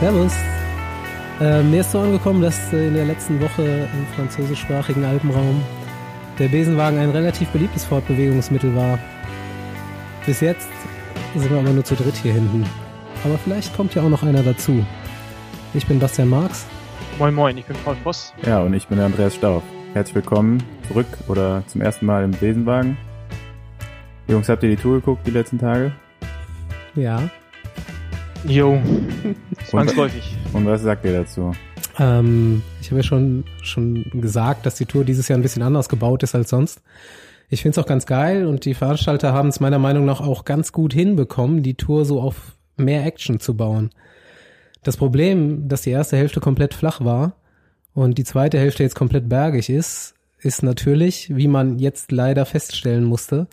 [0.00, 0.32] Servus.
[1.42, 5.62] Äh, mir ist so angekommen, dass äh, in der letzten Woche im französischsprachigen Alpenraum
[6.38, 8.98] der Besenwagen ein relativ beliebtes Fortbewegungsmittel war.
[10.24, 10.70] Bis jetzt
[11.36, 12.64] sind wir aber nur zu dritt hier hinten.
[13.24, 14.82] Aber vielleicht kommt ja auch noch einer dazu.
[15.74, 16.64] Ich bin Bastian Marx.
[17.18, 18.32] Moin Moin, ich bin Paul Voss.
[18.46, 19.62] Ja, und ich bin der Andreas Stauf.
[19.92, 22.96] Herzlich willkommen zurück oder zum ersten Mal im Besenwagen.
[24.28, 25.92] Jungs, habt ihr die Tour geguckt die letzten Tage?
[26.94, 27.28] Ja.
[28.46, 28.80] Jo,
[29.66, 30.36] zwangsläufig.
[30.52, 31.52] Und was sagt ihr dazu?
[31.98, 35.88] Ähm, ich habe ja schon, schon gesagt, dass die Tour dieses Jahr ein bisschen anders
[35.88, 36.80] gebaut ist als sonst.
[37.48, 40.44] Ich finde es auch ganz geil und die Veranstalter haben es meiner Meinung nach auch
[40.44, 43.90] ganz gut hinbekommen, die Tour so auf mehr Action zu bauen.
[44.82, 47.34] Das Problem, dass die erste Hälfte komplett flach war
[47.92, 53.04] und die zweite Hälfte jetzt komplett bergig ist, ist natürlich, wie man jetzt leider feststellen
[53.04, 53.46] musste,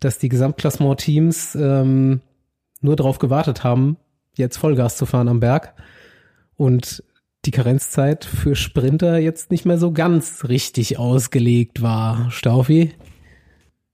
[0.00, 2.20] dass die Gesamtklassement-Teams ähm,
[2.80, 3.96] nur darauf gewartet haben,
[4.34, 5.74] jetzt Vollgas zu fahren am Berg
[6.56, 7.02] und
[7.44, 12.30] die Karenzzeit für Sprinter jetzt nicht mehr so ganz richtig ausgelegt war.
[12.30, 12.92] Staufi?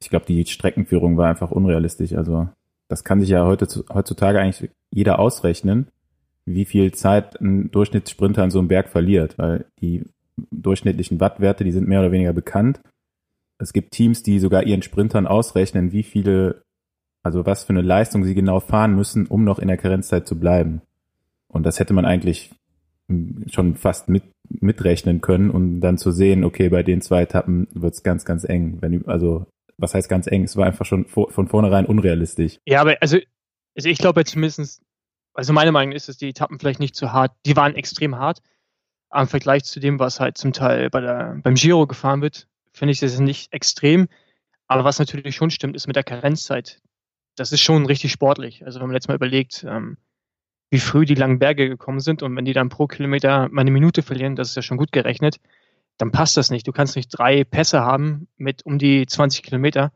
[0.00, 2.14] Ich glaube, die Streckenführung war einfach unrealistisch.
[2.14, 2.48] Also
[2.88, 5.88] das kann sich ja heute, heutzutage eigentlich jeder ausrechnen,
[6.44, 10.04] wie viel Zeit ein Durchschnittssprinter an so einem Berg verliert, weil die
[10.50, 12.80] durchschnittlichen Wattwerte, die sind mehr oder weniger bekannt.
[13.58, 16.62] Es gibt Teams, die sogar ihren Sprintern ausrechnen, wie viele,
[17.22, 20.38] also was für eine Leistung sie genau fahren müssen, um noch in der Karenzzeit zu
[20.38, 20.82] bleiben.
[21.48, 22.50] Und das hätte man eigentlich
[23.50, 28.02] schon fast mit, mitrechnen können und dann zu sehen, okay, bei den zwei Etappen wird's
[28.02, 28.78] ganz, ganz eng.
[28.80, 30.44] Wenn, also, was heißt ganz eng?
[30.44, 32.58] Es war einfach schon vor, von vornherein unrealistisch.
[32.66, 33.18] Ja, aber also,
[33.76, 34.80] also ich glaube zumindestens,
[35.34, 38.42] also meine Meinung ist, dass die Etappen vielleicht nicht zu hart, die waren extrem hart,
[39.14, 42.92] im Vergleich zu dem, was halt zum Teil bei der, beim Giro gefahren wird, finde
[42.92, 44.08] ich das nicht extrem.
[44.68, 46.80] Aber was natürlich schon stimmt, ist mit der Karenzzeit.
[47.36, 48.64] Das ist schon richtig sportlich.
[48.64, 49.96] Also wenn man jetzt mal überlegt, ähm,
[50.70, 53.70] wie früh die langen Berge gekommen sind und wenn die dann pro Kilometer mal eine
[53.70, 55.38] Minute verlieren, das ist ja schon gut gerechnet,
[55.98, 56.66] dann passt das nicht.
[56.66, 59.92] Du kannst nicht drei Pässe haben mit um die 20 Kilometer.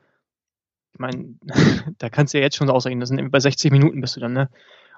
[0.93, 1.35] Ich meine,
[1.99, 4.33] da kannst du ja jetzt schon ausrechnen, das sind bei 60 Minuten bist du dann,
[4.33, 4.51] ne?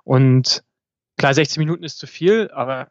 [0.04, 0.64] Und
[1.16, 2.90] klar, 60 Minuten ist zu viel, aber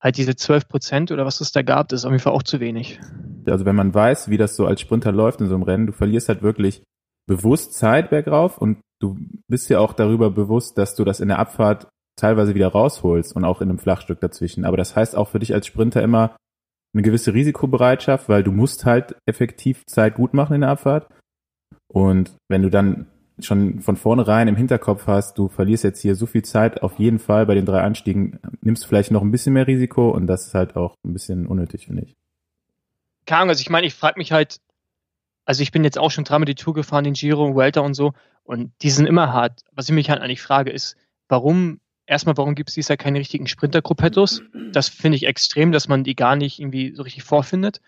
[0.00, 2.42] halt diese 12 Prozent oder was es da gab, das ist auf jeden Fall auch
[2.42, 2.98] zu wenig.
[3.46, 5.92] Also wenn man weiß, wie das so als Sprinter läuft in so einem Rennen, du
[5.92, 6.82] verlierst halt wirklich
[7.30, 11.38] bewusst Zeit bergauf und du bist ja auch darüber bewusst, dass du das in der
[11.38, 11.86] Abfahrt
[12.16, 14.64] teilweise wieder rausholst und auch in einem Flachstück dazwischen.
[14.64, 16.36] Aber das heißt auch für dich als Sprinter immer
[16.92, 21.06] eine gewisse Risikobereitschaft, weil du musst halt effektiv Zeit gut machen in der Abfahrt.
[21.86, 23.06] Und wenn du dann
[23.38, 27.20] schon von vornherein im Hinterkopf hast, du verlierst jetzt hier so viel Zeit auf jeden
[27.20, 30.48] Fall bei den drei Anstiegen, nimmst du vielleicht noch ein bisschen mehr Risiko und das
[30.48, 32.16] ist halt auch ein bisschen unnötig, finde ich.
[33.24, 34.58] Keine Ahnung, also ich meine, ich frage mich halt,
[35.44, 38.12] also ich bin jetzt auch schon dreimal die Tour gefahren, den Giro, Welter und so,
[38.44, 39.62] und die sind immer hart.
[39.72, 40.96] Was ich mich halt eigentlich frage, ist,
[41.28, 44.42] warum, erstmal, warum gibt es dieses Jahr keine richtigen Sprinter-Gruppettos?
[44.72, 47.80] Das finde ich extrem, dass man die gar nicht irgendwie so richtig vorfindet.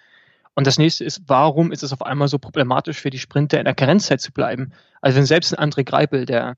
[0.54, 3.64] Und das nächste ist, warum ist es auf einmal so problematisch für die Sprinter in
[3.64, 4.72] der Karenzzeit zu bleiben?
[5.00, 6.56] Also wenn selbst ein André Greipel, der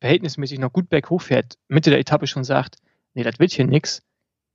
[0.00, 2.76] verhältnismäßig noch gut berghoch fährt, Mitte der Etappe schon sagt,
[3.14, 4.02] nee, das wird hier nix,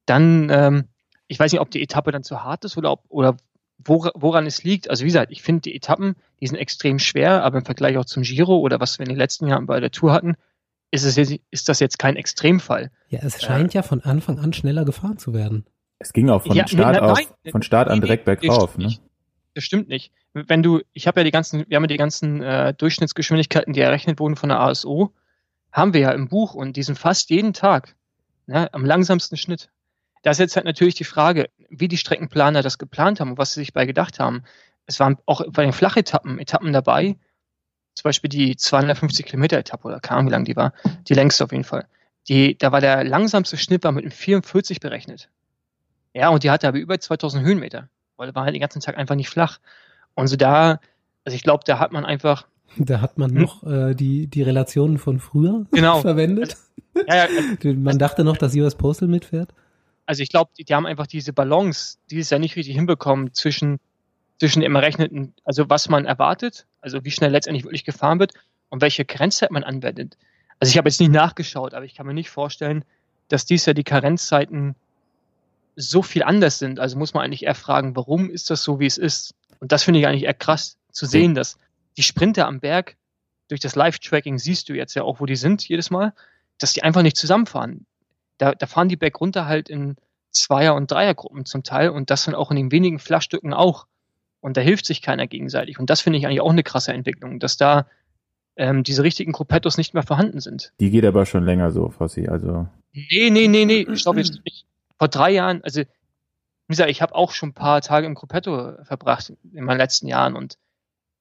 [0.06, 0.85] dann, ähm,
[1.28, 3.38] ich weiß nicht, ob die Etappe dann zu hart ist oder, ob, oder
[3.85, 4.90] woran es liegt.
[4.90, 8.06] Also wie gesagt, ich finde die Etappen, die sind extrem schwer, aber im Vergleich auch
[8.06, 10.35] zum Giro oder was wir in den letzten Jahren bei der Tour hatten,
[10.91, 12.91] ist, es jetzt, ist das jetzt kein Extremfall.
[13.09, 15.66] Ja, es scheint äh, ja von Anfang an schneller gefahren zu werden.
[16.00, 18.95] Es ging auch von ja, Start nein, auf, nein, von Start an direkt bergauf, ne?
[19.53, 20.13] Das stimmt nicht.
[20.34, 23.81] Wenn du, ich habe ja die ganzen, wir haben ja die ganzen äh, Durchschnittsgeschwindigkeiten, die
[23.81, 25.11] errechnet wurden von der ASO,
[25.72, 27.96] haben wir ja im Buch und die sind fast jeden Tag
[28.47, 29.69] ne, am langsamsten Schnitt.
[30.22, 33.53] Da ist jetzt halt natürlich die Frage, wie die Streckenplaner das geplant haben und was
[33.53, 34.44] sie sich bei gedacht haben.
[34.85, 37.16] Es waren auch bei den Flachetappen Etappen dabei,
[37.94, 40.74] zum Beispiel die 250 Kilometer Etappe oder Ahnung, wie lang die war,
[41.08, 41.85] die längste auf jeden Fall.
[42.28, 45.29] Die, da war der langsamste Schnitt war mit einem 44 berechnet.
[46.13, 49.16] Ja, und die hatte aber über 2000 Höhenmeter, weil war halt den ganzen Tag einfach
[49.16, 49.59] nicht flach.
[50.16, 50.79] Und so da,
[51.24, 52.47] also ich glaube, da hat man einfach.
[52.78, 53.41] Da hat man hm?
[53.41, 56.02] noch äh, die, die Relationen von früher genau.
[56.02, 56.58] verwendet.
[57.08, 59.53] Ja, ja, man dachte noch, dass US Postal mitfährt.
[60.09, 63.79] Also ich glaube, die, die haben einfach diese Balance dieses Jahr nicht richtig hinbekommen zwischen,
[64.40, 68.34] zwischen dem errechneten, also was man erwartet, also wie schnell letztendlich wirklich gefahren wird
[68.70, 70.17] und welche Karenzzeit man anwendet.
[70.59, 72.85] Also ich habe jetzt nicht nachgeschaut, aber ich kann mir nicht vorstellen,
[73.28, 74.73] dass dies Jahr die Karenzzeiten
[75.76, 76.79] so viel anders sind.
[76.79, 79.35] Also muss man eigentlich eher fragen, warum ist das so, wie es ist?
[79.59, 81.59] Und das finde ich eigentlich eher krass zu sehen, dass
[81.97, 82.96] die Sprinter am Berg
[83.47, 86.16] durch das Live-Tracking siehst du jetzt ja auch, wo die sind jedes Mal,
[86.58, 87.85] dass die einfach nicht zusammenfahren.
[88.40, 89.96] Da, da fahren die Berg runter halt in
[90.32, 93.86] Zweier- und Dreiergruppen zum Teil und das dann auch in den wenigen Flachstücken auch.
[94.41, 95.80] Und da hilft sich keiner gegenseitig.
[95.80, 97.86] Und das finde ich eigentlich auch eine krasse Entwicklung, dass da
[98.56, 100.74] ähm, diese richtigen Gruppettos nicht mehr vorhanden sind.
[100.80, 102.28] Die geht aber schon länger so, Fossi.
[102.28, 104.66] Also Nee, nee, nee, nee, ich glaube jetzt nicht.
[104.97, 105.86] Vor drei Jahren, also, wie
[106.68, 110.36] gesagt, ich habe auch schon ein paar Tage im Gruppetto verbracht in meinen letzten Jahren
[110.36, 110.58] und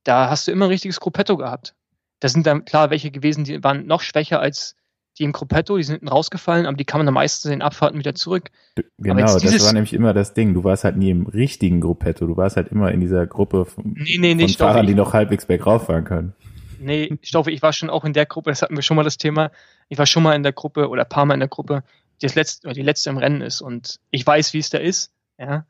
[0.05, 1.75] da hast du immer ein richtiges Gruppetto gehabt.
[2.21, 4.75] Da sind dann klar welche gewesen, die waren noch schwächer als
[5.19, 7.63] die im Gruppetto, die sind hinten rausgefallen, aber die kann man dann meistens in den
[7.63, 8.51] Abfahrten wieder zurück.
[8.99, 10.55] Genau, das war nämlich immer das Ding.
[10.55, 12.27] Du warst halt nie im richtigen Gruppetto.
[12.27, 15.13] Du warst halt immer in dieser Gruppe von, nee, nee, nee, von Fahrern, die noch
[15.13, 16.35] halbwegs bergauf fahren können.
[16.81, 19.03] Nee, ich glaube, ich war schon auch in der Gruppe, das hatten wir schon mal
[19.03, 19.51] das Thema.
[19.89, 21.83] Ich war schon mal in der Gruppe oder ein paar Mal in der Gruppe,
[22.21, 25.13] die das letzte, die letzte im Rennen ist und ich weiß, wie es da ist.
[25.39, 25.67] Ja.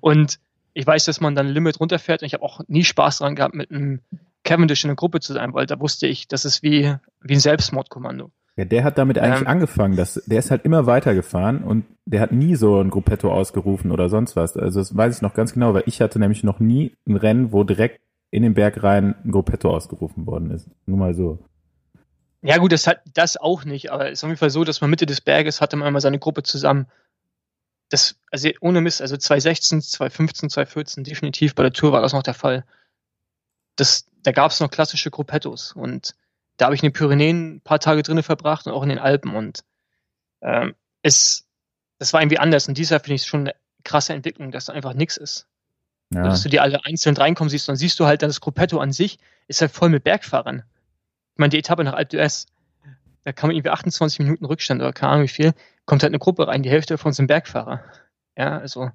[0.00, 0.38] Und
[0.72, 3.54] ich weiß, dass man dann Limit runterfährt und ich habe auch nie Spaß dran gehabt,
[3.54, 4.00] mit einem
[4.44, 7.40] Cavendish in der Gruppe zu sein, weil da wusste ich, das ist wie, wie ein
[7.40, 8.30] Selbstmordkommando.
[8.56, 9.96] Ja, der hat damit eigentlich ähm, angefangen.
[9.96, 14.08] Dass, der ist halt immer weitergefahren und der hat nie so ein Gruppetto ausgerufen oder
[14.08, 14.56] sonst was.
[14.56, 17.52] Also das weiß ich noch ganz genau, weil ich hatte nämlich noch nie ein Rennen,
[17.52, 20.68] wo direkt in den Berg rein ein Gruppetto ausgerufen worden ist.
[20.86, 21.38] Nur mal so.
[22.42, 24.80] Ja gut, das hat das auch nicht, aber es ist auf jeden Fall so, dass
[24.80, 26.86] man Mitte des Berges hatte man immer seine Gruppe zusammen.
[27.88, 32.22] Das, also ohne Mist, also 2016, 2015, 2014, definitiv bei der Tour war das noch
[32.22, 32.64] der Fall.
[33.76, 36.14] Das, da gab es noch klassische Gruppettos und
[36.56, 38.98] da habe ich in den Pyrenäen ein paar Tage drinnen verbracht und auch in den
[38.98, 39.64] Alpen und
[40.42, 41.46] ähm, es,
[41.98, 44.94] das war irgendwie anders und dieser finde ich schon eine krasse Entwicklung, dass da einfach
[44.94, 45.46] nichts ist.
[46.12, 46.22] Ja.
[46.22, 49.18] Dass du die alle einzeln reinkommen siehst, dann siehst du halt, das Gruppetto an sich
[49.48, 50.62] ist halt voll mit Bergfahrern.
[51.32, 52.46] Ich meine, die Etappe nach Alpe d'Huez,
[53.24, 55.54] da man irgendwie 28 Minuten Rückstand oder keine Ahnung wie viel,
[55.86, 57.82] kommt halt eine Gruppe rein, die Hälfte davon sind Bergfahrer.
[58.36, 58.90] Ja, also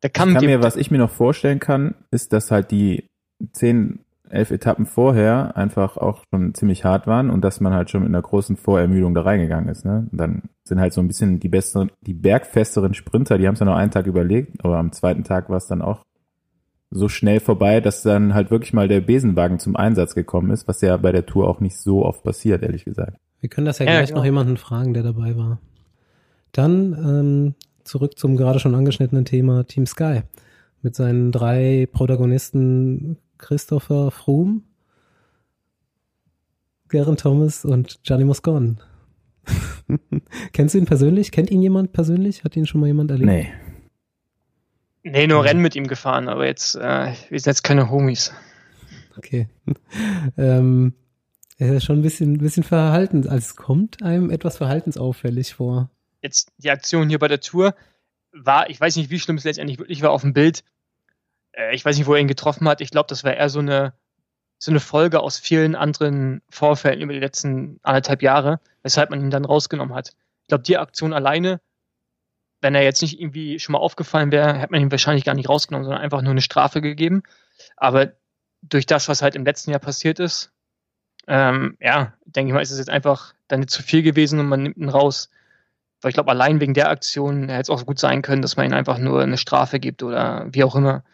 [0.00, 3.08] da kann, kann mir, was ich mir noch vorstellen kann, ist, dass halt die
[3.52, 8.02] zehn, elf Etappen vorher einfach auch schon ziemlich hart waren und dass man halt schon
[8.02, 9.84] mit einer großen Vorermüdung da reingegangen ist.
[9.84, 10.08] Ne?
[10.10, 13.60] Und dann sind halt so ein bisschen die besseren, die bergfesteren Sprinter, die haben es
[13.60, 16.02] ja noch einen Tag überlegt, aber am zweiten Tag war es dann auch
[16.90, 20.80] so schnell vorbei, dass dann halt wirklich mal der Besenwagen zum Einsatz gekommen ist, was
[20.80, 23.16] ja bei der Tour auch nicht so oft passiert, ehrlich gesagt.
[23.40, 24.20] Wir können das ja, ja gleich genau.
[24.20, 25.60] noch jemanden fragen, der dabei war.
[26.52, 30.22] Dann ähm, zurück zum gerade schon angeschnittenen Thema Team Sky
[30.82, 34.62] mit seinen drei Protagonisten Christopher Froome,
[36.88, 38.80] Garen Thomas und Gianni Moscon.
[40.52, 41.32] Kennst du ihn persönlich?
[41.32, 42.44] Kennt ihn jemand persönlich?
[42.44, 43.28] Hat ihn schon mal jemand erlebt?
[43.28, 43.52] Nee.
[45.02, 48.32] Nee, nur Rennen mit ihm gefahren, aber jetzt, äh, wir sind jetzt keine Homies.
[49.16, 49.48] Okay.
[50.36, 50.94] ähm,
[51.58, 55.90] er ist schon ein bisschen, ein bisschen verhalten, als kommt einem etwas verhaltensauffällig vor.
[56.22, 57.74] Jetzt die Aktion hier bei der Tour
[58.32, 60.64] war, ich weiß nicht, wie schlimm es letztendlich wirklich war auf dem Bild.
[61.56, 62.80] Äh, ich weiß nicht, wo er ihn getroffen hat.
[62.80, 63.94] Ich glaube, das war eher so eine,
[64.58, 69.30] so eine Folge aus vielen anderen Vorfällen über die letzten anderthalb Jahre, weshalb man ihn
[69.30, 70.12] dann rausgenommen hat.
[70.42, 71.60] Ich glaube, die Aktion alleine
[72.60, 75.48] wenn er jetzt nicht irgendwie schon mal aufgefallen wäre, hätte man ihn wahrscheinlich gar nicht
[75.48, 77.22] rausgenommen, sondern einfach nur eine Strafe gegeben.
[77.76, 78.12] Aber
[78.62, 80.52] durch das, was halt im letzten Jahr passiert ist,
[81.28, 84.46] ähm, ja, denke ich mal, ist es jetzt einfach dann nicht zu viel gewesen und
[84.46, 85.30] man nimmt ihn raus.
[86.00, 88.66] Weil ich glaube, allein wegen der Aktion hätte es auch gut sein können, dass man
[88.66, 91.04] ihm einfach nur eine Strafe gibt oder wie auch immer.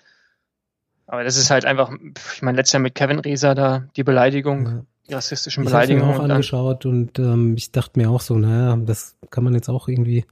[1.07, 1.91] Aber das ist halt einfach,
[2.35, 4.85] ich meine, letztes Jahr mit Kevin Reser da die Beleidigung, ja.
[5.09, 6.03] die rassistischen Beleidigungen.
[6.03, 9.45] Ich habe mir auch angeschaut und ähm, ich dachte mir auch so, naja, das kann
[9.45, 10.25] man jetzt auch irgendwie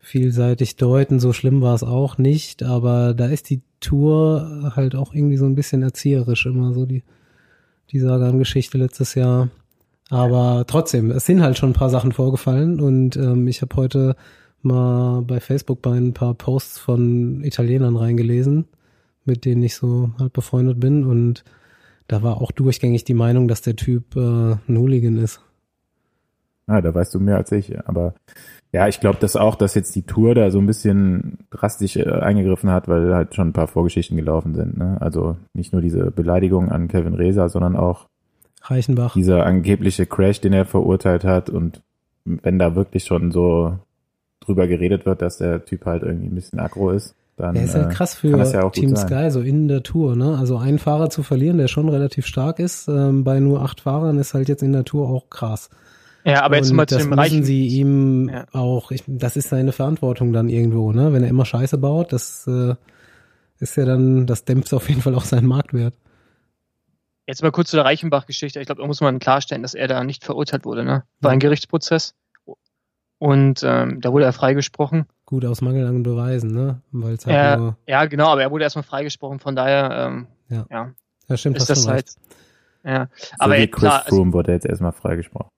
[0.00, 1.20] vielseitig deuten.
[1.20, 5.46] So schlimm war es auch nicht, aber da ist die Tour halt auch irgendwie so
[5.46, 7.04] ein bisschen erzieherisch immer so die,
[7.90, 9.48] die Sagan-Geschichte letztes Jahr.
[10.10, 14.16] Aber trotzdem, es sind halt schon ein paar Sachen vorgefallen und ähm, ich habe heute
[14.62, 18.66] mal bei Facebook bei ein paar Posts von Italienern reingelesen,
[19.28, 21.44] mit denen ich so halt befreundet bin und
[22.08, 25.40] da war auch durchgängig die Meinung, dass der Typ äh, ein Hooligan ist.
[26.66, 28.14] Ah, da weißt du mehr als ich, aber
[28.72, 32.10] ja, ich glaube das auch, dass jetzt die Tour da so ein bisschen drastisch äh,
[32.10, 34.76] eingegriffen hat, weil halt schon ein paar Vorgeschichten gelaufen sind.
[34.76, 34.98] Ne?
[35.00, 38.08] Also nicht nur diese Beleidigung an Kevin Reza, sondern auch
[38.62, 39.14] Reichenbach.
[39.14, 41.82] Dieser angebliche Crash, den er verurteilt hat und
[42.24, 43.78] wenn da wirklich schon so
[44.40, 47.74] drüber geredet wird, dass der Typ halt irgendwie ein bisschen aggro ist, dann ja, ist
[47.74, 50.36] halt krass für ja Team Sky, so in der Tour, ne?
[50.38, 54.18] Also einen Fahrer zu verlieren, der schon relativ stark ist, ähm, bei nur acht Fahrern
[54.18, 55.70] ist halt jetzt in der Tour auch krass.
[56.24, 57.44] Ja, aber jetzt und mal zu dem Reichen.
[57.44, 58.44] sie ihm ja.
[58.52, 61.12] auch, ich, das ist seine Verantwortung dann irgendwo, ne?
[61.12, 62.74] Wenn er immer Scheiße baut, das äh,
[63.60, 65.94] ist ja dann, das dämpft auf jeden Fall auch seinen Marktwert.
[67.26, 68.58] Jetzt mal kurz zu der Reichenbach-Geschichte.
[68.58, 71.04] Ich glaube, da muss man klarstellen, dass er da nicht verurteilt wurde, ne?
[71.20, 72.14] War ein Gerichtsprozess.
[73.18, 75.06] Und ähm, da wurde er freigesprochen.
[75.28, 76.80] Gut, aus Mangel an Beweisen, ne?
[76.90, 80.64] Weil's halt ja, nur ja, genau, aber er wurde erstmal freigesprochen, von daher, ähm, ja.
[80.70, 80.94] ja.
[81.28, 82.14] Ja, stimmt, ist das halt.
[82.82, 85.50] Ja, aber so wie Chris klar, Froome also, wurde jetzt erstmal freigesprochen.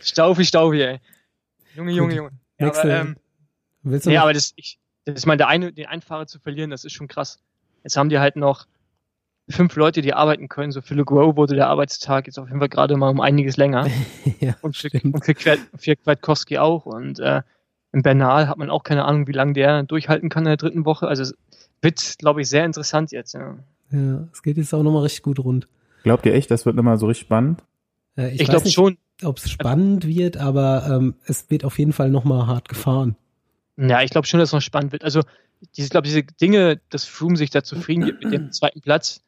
[0.00, 1.00] Staufi, Staufi, ey.
[1.74, 2.30] Junge, Junge, Junge.
[2.60, 3.16] Ja, aber, ähm,
[3.82, 6.38] Willst du nee, aber das, ich, das ist meine, der eine, den einen Fahrer zu
[6.38, 7.40] verlieren, das ist schon krass.
[7.82, 8.68] Jetzt haben die halt noch
[9.48, 10.72] fünf Leute, die arbeiten können.
[10.72, 13.56] So für Le Gros wurde der Arbeitstag jetzt auf jeden Fall gerade mal um einiges
[13.56, 13.88] länger.
[14.40, 15.14] ja, Und für, stimmt.
[15.14, 16.86] und für, Kwiat- für Kwiatkowski auch.
[16.86, 17.42] Und äh,
[17.92, 20.84] im Bernal hat man auch keine Ahnung, wie lange der durchhalten kann in der dritten
[20.84, 21.08] Woche.
[21.08, 21.34] Also es
[21.82, 23.34] wird, glaube ich, sehr interessant jetzt.
[23.34, 23.56] Ja.
[23.90, 25.68] Ja, es geht jetzt auch nochmal richtig gut rund.
[26.02, 27.62] Glaubt ihr echt, das wird nochmal so richtig spannend?
[28.16, 28.96] Äh, Ich, weiß glaube nicht, schon.
[29.22, 33.16] ob es spannend wird, aber ähm, es wird auf jeden Fall nochmal hart gefahren.
[33.76, 35.04] Ja, ich glaube schon, dass es noch spannend wird.
[35.04, 35.20] Also,
[35.76, 39.20] diese, ich glaube, diese Dinge, dass Froome sich da zufrieden gibt mit dem zweiten Platz,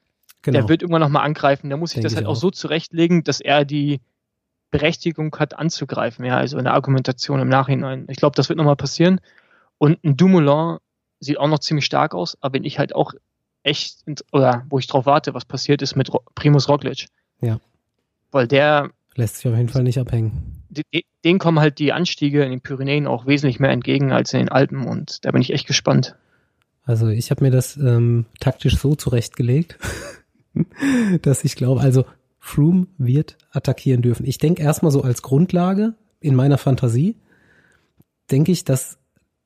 [0.45, 0.61] Genau.
[0.61, 1.69] der wird irgendwann nochmal angreifen.
[1.71, 2.37] Der muss sich Denke das ich halt auch auch.
[2.37, 4.01] so zurechtlegen, dass er die
[4.71, 6.25] Berechtigung hat, anzugreifen.
[6.25, 8.07] Ja, also in der Argumentation im Nachhinein.
[8.11, 9.21] Ich glaube, das wird nochmal passieren.
[9.79, 10.79] Und ein Dumoulin
[11.21, 13.15] sieht auch noch ziemlich stark aus, aber wenn ich halt auch
[13.63, 17.07] echt, oder wo ich drauf warte, was passiert ist mit Primus Roglic.
[17.41, 17.59] Ja.
[18.31, 20.63] Weil der, Lässt sich auf jeden Fall nicht abhängen.
[20.69, 24.33] de- de- denen kommen halt die Anstiege in den Pyrenäen auch wesentlich mehr entgegen als
[24.33, 26.17] in den Alpen und da bin ich echt gespannt.
[26.83, 29.79] Also ich habe mir das ähm, taktisch so zurechtgelegt,
[31.23, 32.05] dass ich glaube, also
[32.39, 34.27] Froome wird attackieren dürfen.
[34.27, 37.17] Ich denke erstmal so als Grundlage in meiner Fantasie,
[38.31, 38.99] denke ich, dass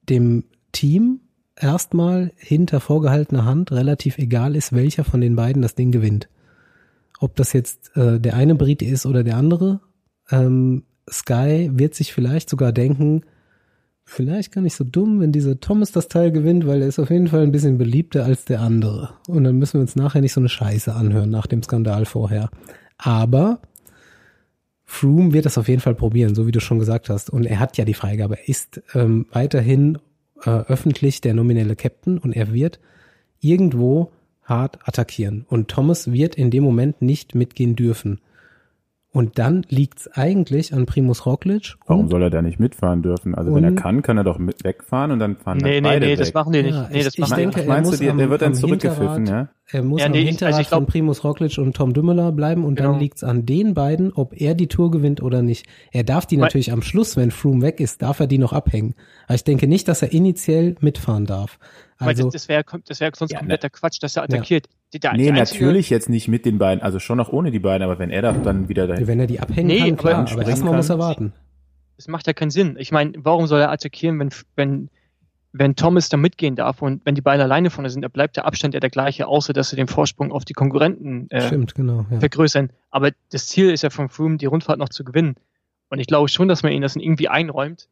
[0.09, 1.21] dem Team
[1.57, 6.29] erstmal hinter vorgehaltener Hand relativ egal ist, welcher von den beiden das Ding gewinnt.
[7.21, 9.81] Ob das jetzt äh, der eine Brite ist oder der andere.
[10.31, 13.23] Ähm, Sky wird sich vielleicht sogar denken,
[14.09, 17.11] vielleicht gar nicht so dumm, wenn dieser Thomas das Teil gewinnt, weil er ist auf
[17.11, 19.11] jeden Fall ein bisschen beliebter als der andere.
[19.29, 22.49] Und dann müssen wir uns nachher nicht so eine Scheiße anhören nach dem Skandal vorher.
[22.97, 23.61] Aber
[24.87, 27.29] Froome wird das auf jeden Fall probieren, so wie du schon gesagt hast.
[27.29, 28.39] Und er hat ja die Freigabe.
[28.39, 29.99] Er ist ähm, weiterhin
[30.43, 32.81] äh, öffentlich der nominelle Captain und er wird
[33.41, 34.11] irgendwo
[34.43, 35.45] hart attackieren.
[35.49, 38.21] Und Thomas wird in dem Moment nicht mitgehen dürfen.
[39.11, 41.77] Und dann liegt's eigentlich an Primus Roglic.
[41.87, 43.35] Warum soll er da nicht mitfahren dürfen?
[43.35, 45.89] Also wenn er kann, kann er doch mit wegfahren und dann fahren Nee, dann nee,
[45.89, 46.19] beide nee, weg.
[46.19, 46.75] das machen die nicht.
[46.75, 47.69] Ja, nee, das ich- ich machen die denke, nicht.
[47.69, 49.49] er Meinst muss du, der, am- der wird dann am zurückgepfiffen, ja?
[49.71, 51.95] Er muss Ja, am nee, ich- Hinterrad also ich glaub- von Primus Roglic und Tom
[51.95, 52.91] Dumoulin bleiben und Genau.
[52.93, 55.65] dann liegt's an den beiden, ob er die Tour gewinnt oder nicht.
[55.91, 58.53] Er darf die Weil- natürlich am Schluss, wenn Froome weg ist, darf er die noch
[58.53, 58.95] abhängen.
[59.27, 61.59] Aber ich denke nicht, dass er initiell mitfahren darf.
[61.99, 63.41] Weil Also das, das wäre das wär sonst Ja, ne.
[63.41, 64.69] kompletter Quatsch, dass er attackiert.
[64.93, 67.83] Die- der- Nee, natürlich jetzt nicht mit den beiden, also schon noch ohne die beiden,
[67.85, 69.07] aber wenn er da dann wieder dahin.
[69.07, 70.77] wenn er die abhängen Nee, kann, aber klar, aber springen erstmal kann.
[70.79, 71.33] muss er warten.
[71.97, 72.77] Das macht ja keinen Sinn.
[72.79, 74.89] Ich meine, warum soll er attackieren, wenn, wenn,
[75.53, 78.47] wenn Thomas da mitgehen darf und wenn die beiden alleine vorne sind, da bleibt der
[78.47, 82.07] Abstand ja der gleiche, außer dass sie den Vorsprung auf die Konkurrenten äh, Stimmt, genau.
[82.11, 82.21] Ja.
[82.21, 82.71] vergrößern.
[82.91, 85.35] Aber das Ziel ist ja von Froome, die Rundfahrt noch zu gewinnen.
[85.91, 87.89] Und ich glaube schon, dass man ihn das irgendwie einräumt.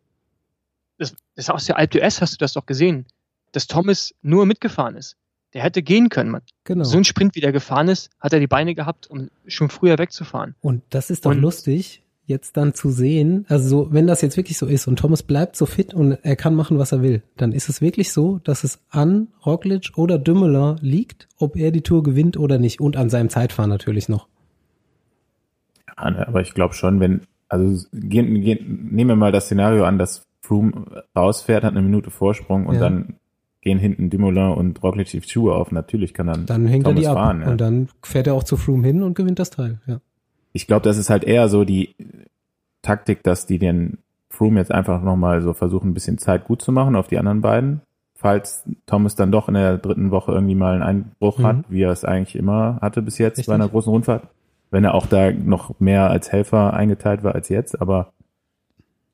[0.98, 3.06] Das, das aus der Alpe d'Huez hast du das doch gesehen,
[3.52, 5.16] dass Thomas nur mitgefahren ist.
[5.56, 6.30] Der hätte gehen können.
[6.32, 6.42] Man.
[6.64, 6.84] Genau.
[6.84, 9.96] So ein Sprint, wie der gefahren ist, hat er die Beine gehabt, um schon früher
[9.98, 10.54] wegzufahren.
[10.60, 14.36] Und das ist doch Und- lustig, jetzt dann zu sehen, also so, wenn das jetzt
[14.36, 17.22] wirklich so ist und Thomas bleibt so fit und er kann machen, was er will,
[17.38, 21.80] dann ist es wirklich so, dass es an Roglic oder Dümmler liegt, ob er die
[21.80, 24.28] Tour gewinnt oder nicht und an seinem Zeitfahren natürlich noch.
[25.96, 29.84] Ja, ne, aber ich glaube schon, wenn, also gehen, gehen, nehmen wir mal das Szenario
[29.84, 32.80] an, dass Froome rausfährt, hat eine Minute Vorsprung und Ja.
[32.82, 33.16] dann
[33.66, 35.72] gehen hinten Dumoulin und Roglic die Schuhe auf.
[35.72, 37.40] Natürlich kann dann, Dann hängt Thomas er die ab fahren.
[37.40, 37.48] Ja.
[37.50, 39.80] und dann fährt er auch zu Froome hin und gewinnt das Teil.
[39.86, 39.98] Ja.
[40.52, 41.94] Ich glaube, das ist halt eher so die
[42.82, 43.98] Taktik, dass die den
[44.30, 47.40] Froome jetzt einfach nochmal so versuchen, ein bisschen Zeit gut zu machen auf die anderen
[47.40, 47.80] beiden.
[48.14, 51.44] Falls Thomas dann doch in der dritten Woche irgendwie mal einen Einbruch Mhm.
[51.46, 53.48] hat, wie er es eigentlich immer hatte bis jetzt Richtig.
[53.48, 54.28] bei einer großen Rundfahrt.
[54.70, 58.12] Wenn er auch da noch mehr als Helfer eingeteilt war als jetzt, aber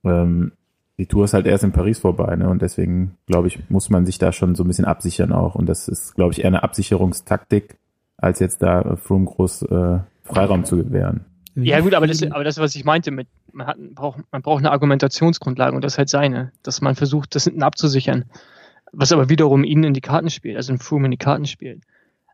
[0.04, 0.52] ähm,
[0.98, 2.48] die Tour ist halt erst in Paris vorbei, ne?
[2.48, 5.54] Und deswegen, glaube ich, muss man sich da schon so ein bisschen absichern auch.
[5.54, 7.78] Und das ist, glaube ich, eher eine Absicherungstaktik,
[8.18, 11.24] als jetzt da äh, Froome groß äh, Freiraum zu gewähren.
[11.54, 14.60] Ja gut, aber das, aber das, was ich meinte mit, man, hat, braucht, man braucht
[14.60, 18.24] eine Argumentationsgrundlage und das ist halt seine, dass man versucht, das hinten abzusichern.
[18.92, 21.82] Was aber wiederum ihnen in die Karten spielt, also in Froome in die Karten spielt.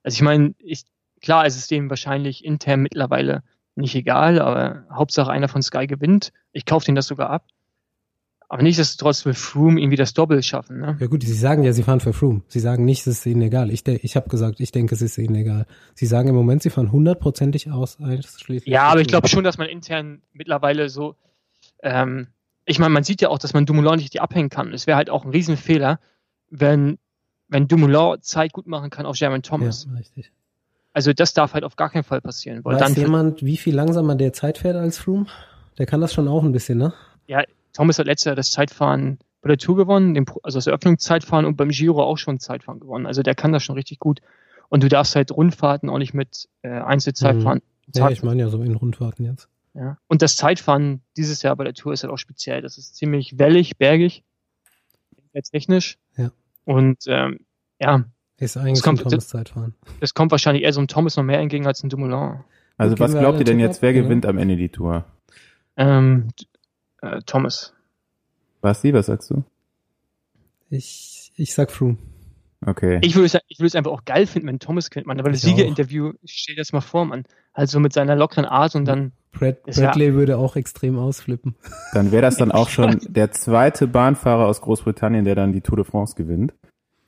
[0.02, 0.84] Also ich meine, ich,
[1.20, 3.42] klar ist es denen wahrscheinlich intern mittlerweile
[3.74, 6.32] nicht egal, aber Hauptsache einer von Sky gewinnt.
[6.52, 7.44] Ich kaufe denen das sogar ab.
[8.50, 10.80] Aber nichtsdestotrotz will Froome irgendwie das Doppel schaffen.
[10.80, 10.96] Ne?
[10.98, 12.42] Ja gut, sie sagen ja, sie fahren für Froome.
[12.48, 13.70] Sie sagen nicht, es ist ihnen egal.
[13.70, 15.66] Ich, ich habe gesagt, ich denke, es ist ihnen egal.
[15.94, 17.98] Sie sagen im Moment, sie fahren hundertprozentig aus.
[18.64, 21.14] Ja, aber ich glaube schon, dass man intern mittlerweile so,
[21.82, 22.28] ähm,
[22.64, 24.72] ich meine, man sieht ja auch, dass man Dumoulin nicht die abhängen kann.
[24.72, 26.00] Es wäre halt auch ein Riesenfehler,
[26.48, 26.98] wenn,
[27.48, 29.86] wenn Dumoulin Zeit gut machen kann auf German Thomas.
[29.90, 30.32] Ja, richtig.
[30.94, 32.64] Also das darf halt auf gar keinen Fall passieren.
[32.64, 35.26] Weil Weiß jemand, wie viel langsamer der Zeit fährt als Froome?
[35.76, 36.94] Der kann das schon auch ein bisschen, ne?
[37.28, 41.56] ja, Thomas hat letztes Jahr das Zeitfahren bei der Tour gewonnen, also das Eröffnungszeitfahren und
[41.56, 43.06] beim Giro auch schon Zeitfahren gewonnen.
[43.06, 44.20] Also der kann das schon richtig gut.
[44.68, 47.60] Und du darfst halt Rundfahrten auch nicht mit äh, Einzelzeitfahren.
[47.94, 49.48] Ja, Zeit- ich meine ja so in Rundfahrten jetzt.
[49.74, 49.96] Ja.
[50.08, 52.60] Und das Zeitfahren dieses Jahr bei der Tour ist halt auch speziell.
[52.62, 54.24] Das ist ziemlich wellig, bergig,
[55.32, 55.98] sehr technisch.
[56.16, 56.32] Ja.
[56.64, 57.40] Und ähm,
[57.80, 58.04] ja,
[58.38, 59.74] Ist eigentlich kommt- ein Thomas Zeitfahren.
[60.00, 62.40] Das kommt wahrscheinlich eher so einem Thomas noch mehr entgegen als ein Dumoulin.
[62.76, 65.04] Also was glaubt ihr denn jetzt, wer gewinnt am Ende die Tour?
[65.76, 66.28] Ähm,
[67.02, 67.74] äh, Thomas.
[68.60, 69.44] Basti, was sagst du?
[70.70, 71.96] Ich, ich sag Froome.
[72.66, 72.98] Okay.
[73.02, 75.20] Ich würde es, ich würde es einfach auch geil finden, wenn Thomas gewinnt, man.
[75.20, 75.42] Aber das.
[75.42, 77.24] Siegerinterview, stell dir das mal vor, man.
[77.52, 81.54] Also mit seiner lockeren Art und dann, Brad, Ist ja- Bradley würde auch extrem ausflippen.
[81.92, 85.76] Dann wäre das dann auch schon der zweite Bahnfahrer aus Großbritannien, der dann die Tour
[85.76, 86.52] de France gewinnt.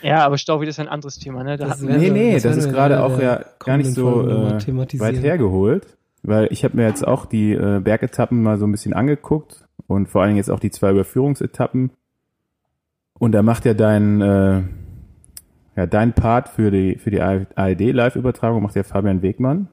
[0.02, 1.56] ja, aber Stau, das ist ein anderes Thema, ne?
[1.56, 5.00] Da Das Nee, wir- nee, das das ist gerade auch ja gar nicht so äh,
[5.00, 8.92] weit hergeholt, weil ich habe mir jetzt auch die äh, Bergetappen mal so ein bisschen
[8.92, 11.90] angeguckt und vor allen Dingen jetzt auch die zwei Überführungsetappen.
[13.18, 14.62] Und da macht ja dein äh,
[15.74, 19.68] ja dein Part für die für die ARD Live-Übertragung macht ja Fabian Wegmann,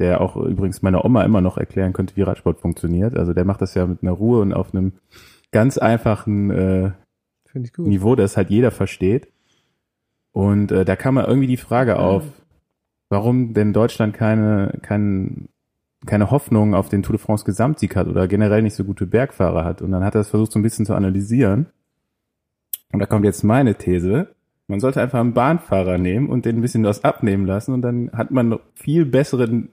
[0.00, 3.16] der auch übrigens meiner Oma immer noch erklären könnte, wie Radsport funktioniert.
[3.16, 4.94] Also der macht das ja mit einer Ruhe und auf einem
[5.52, 6.90] ganz einfachen äh,
[7.46, 7.86] Finde ich gut.
[7.86, 9.28] Niveau, das halt jeder versteht.
[10.32, 12.24] Und äh, da kam mal irgendwie die Frage auf,
[13.08, 15.48] warum denn Deutschland keine, kein,
[16.06, 19.64] keine Hoffnung auf den Tour de France Gesamtsieg hat oder generell nicht so gute Bergfahrer
[19.64, 19.82] hat.
[19.82, 21.66] Und dann hat er es versucht, so ein bisschen zu analysieren.
[22.92, 24.28] Und da kommt jetzt meine These.
[24.66, 28.10] Man sollte einfach einen Bahnfahrer nehmen und den ein bisschen was abnehmen lassen und dann
[28.12, 29.70] hat man noch viel besseren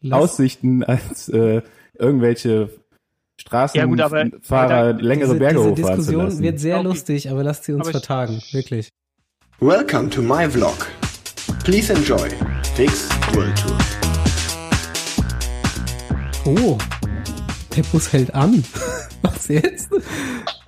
[0.00, 1.60] Lass- Aussichten als äh,
[1.94, 6.42] irgendwelche Ja, Straßenfahrer da- längere diese, Berge diese hochfahren zu Diskussion lassen.
[6.42, 6.84] wird sehr Okay.
[6.86, 8.40] lustig, aber lasst sie uns Aber vertagen.
[8.52, 8.88] Wirklich.
[9.60, 10.86] Welcome to my vlog.
[11.64, 12.28] Please enjoy.
[12.76, 14.07] Fix World Tour.
[16.50, 16.78] Oh,
[17.76, 18.64] der Bus hält an.
[19.22, 19.90] Was jetzt?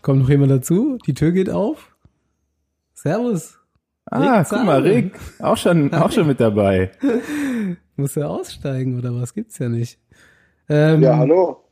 [0.02, 0.98] Kommt noch jemand dazu?
[1.06, 1.96] Die Tür geht auf.
[2.92, 3.58] Servus.
[4.04, 4.82] Ah, Rick guck mal.
[4.82, 6.90] Rick, auch schon, auch schon mit dabei.
[7.96, 9.32] Muss er aussteigen oder was?
[9.32, 9.98] Gibt's ja nicht.
[10.68, 11.64] Ähm, Ja, hallo.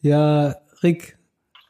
[0.00, 1.18] Ja, Rick,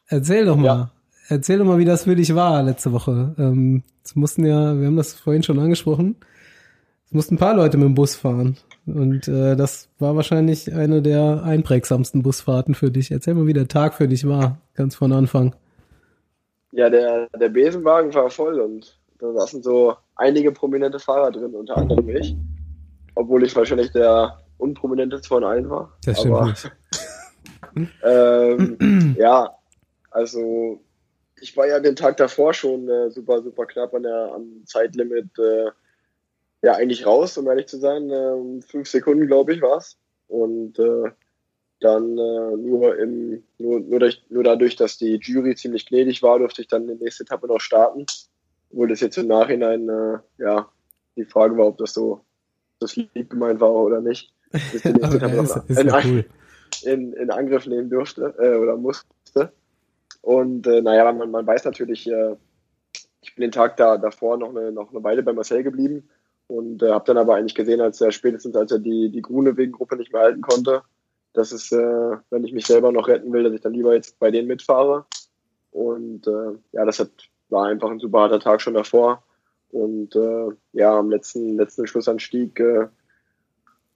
[0.08, 0.64] erzähl doch mal.
[0.66, 0.90] Ja.
[1.28, 3.35] Erzähl doch mal, wie das für dich war letzte Woche.
[3.38, 6.16] Ähm, es mussten ja, wir haben das vorhin schon angesprochen,
[7.06, 8.58] es mussten ein paar Leute mit dem Bus fahren.
[8.95, 13.11] Und äh, das war wahrscheinlich eine der einprägsamsten Busfahrten für dich.
[13.11, 15.55] Erzähl mal, wie der Tag für dich war, ganz von Anfang.
[16.72, 21.77] Ja, der, der Besenwagen war voll und da saßen so einige prominente Fahrer drin, unter
[21.77, 22.37] anderem ich.
[23.14, 25.92] Obwohl ich wahrscheinlich der unprominenteste von allen war.
[26.05, 26.55] Das stimmt Aber.
[28.03, 29.51] Ähm, ja,
[30.11, 30.81] also
[31.40, 35.27] ich war ja den Tag davor schon äh, super, super knapp an der, am Zeitlimit
[35.38, 35.70] äh,
[36.62, 38.11] ja eigentlich raus, um ehrlich zu sein.
[38.11, 39.97] Ähm, fünf Sekunden, glaube ich, war's.
[40.27, 41.11] Und äh,
[41.81, 46.38] dann äh, nur im, nur, nur, durch, nur dadurch, dass die Jury ziemlich gnädig war,
[46.38, 48.07] durfte ich dann die nächste Etappe noch starten.
[48.71, 50.68] Obwohl das jetzt im Nachhinein, äh, ja,
[51.16, 52.25] die Frage war, ob das so
[52.81, 54.33] das lieb gemeint war oder nicht.
[54.53, 55.37] Ich die nächste Etappe
[55.85, 56.25] noch cool.
[56.83, 59.53] in, in Angriff nehmen durfte äh, oder musste.
[60.21, 62.37] Und äh, naja, man, man weiß natürlich, äh,
[63.21, 66.09] ich bin den Tag da davor noch eine, noch eine Weile bei Marcel geblieben
[66.48, 69.56] und äh, habe dann aber eigentlich gesehen, als er spätestens als er die, die grune
[69.56, 70.82] Wegengruppe nicht mehr halten konnte,
[71.34, 74.18] dass es, äh, wenn ich mich selber noch retten will, dass ich dann lieber jetzt
[74.18, 75.06] bei denen mitfahre.
[75.70, 77.11] Und äh, ja, das hat,
[77.50, 79.22] war einfach ein super harter Tag schon davor.
[79.70, 82.88] Und äh, ja, am letzten, letzten Schlussanstieg äh,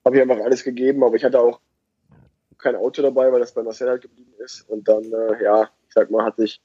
[0.05, 1.59] habe ich einfach alles gegeben, aber ich hatte auch
[2.59, 4.69] kein Auto dabei, weil das bei Marcel halt geblieben ist.
[4.69, 6.61] Und dann, äh, ja, ich sag mal, hat sich,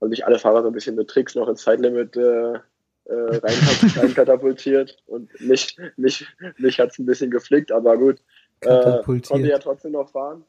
[0.00, 2.58] haben sich alle Fahrer so ein bisschen mit Tricks noch ins Zeitlimit äh,
[3.04, 3.54] äh, rein,
[3.96, 5.02] reinkatapultiert.
[5.06, 6.26] Und mich, mich,
[6.58, 8.20] mich hat's ein bisschen geflickt, aber gut.
[8.60, 10.44] Äh, konnte ja trotzdem noch fahren.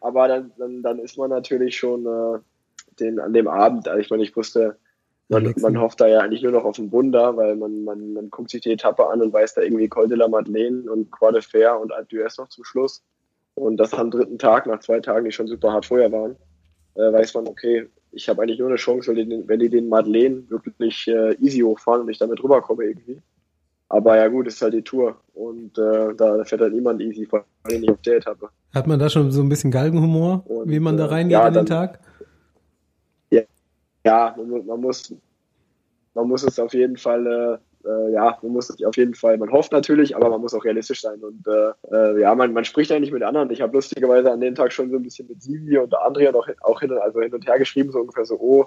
[0.00, 2.38] Aber dann, dann, dann ist man natürlich schon äh,
[3.00, 4.76] den, an dem Abend, also ich meine, ich wusste,
[5.28, 8.30] man, man hofft da ja eigentlich nur noch auf ein Wunder, weil man, man, man
[8.30, 11.32] guckt sich die Etappe an und weiß da irgendwie Col de la Madeleine und Croix
[11.32, 13.02] de Fer und Alpe d'Huez noch zum Schluss.
[13.54, 16.36] Und das am dritten Tag, nach zwei Tagen, die schon super hart vorher waren,
[16.96, 19.68] äh, weiß man, okay, ich habe eigentlich nur eine Chance, wenn die, den- wenn die
[19.68, 23.20] den Madeleine wirklich äh, easy hochfahren und ich damit rüberkomme irgendwie.
[23.88, 27.44] Aber ja gut, ist halt die Tour und äh, da fährt halt niemand easy, vor
[27.64, 28.48] allem nicht auf der Etappe.
[28.74, 31.46] Hat man da schon so ein bisschen Galgenhumor, Und, wie man da äh, reingeht ja,
[31.48, 32.00] in den dann- Tag?
[34.06, 35.14] ja, man, mu- man muss,
[36.14, 39.52] man muss es auf jeden Fall, äh, ja, man muss es auf jeden Fall, man
[39.52, 42.92] hofft natürlich, aber man muss auch realistisch sein und äh, äh, ja, man, man spricht
[42.92, 43.50] eigentlich mit anderen.
[43.50, 46.48] Ich habe lustigerweise an dem Tag schon so ein bisschen mit Sivi und Andrea noch
[46.62, 48.66] auch hin, also hin und her geschrieben, so ungefähr so, oh,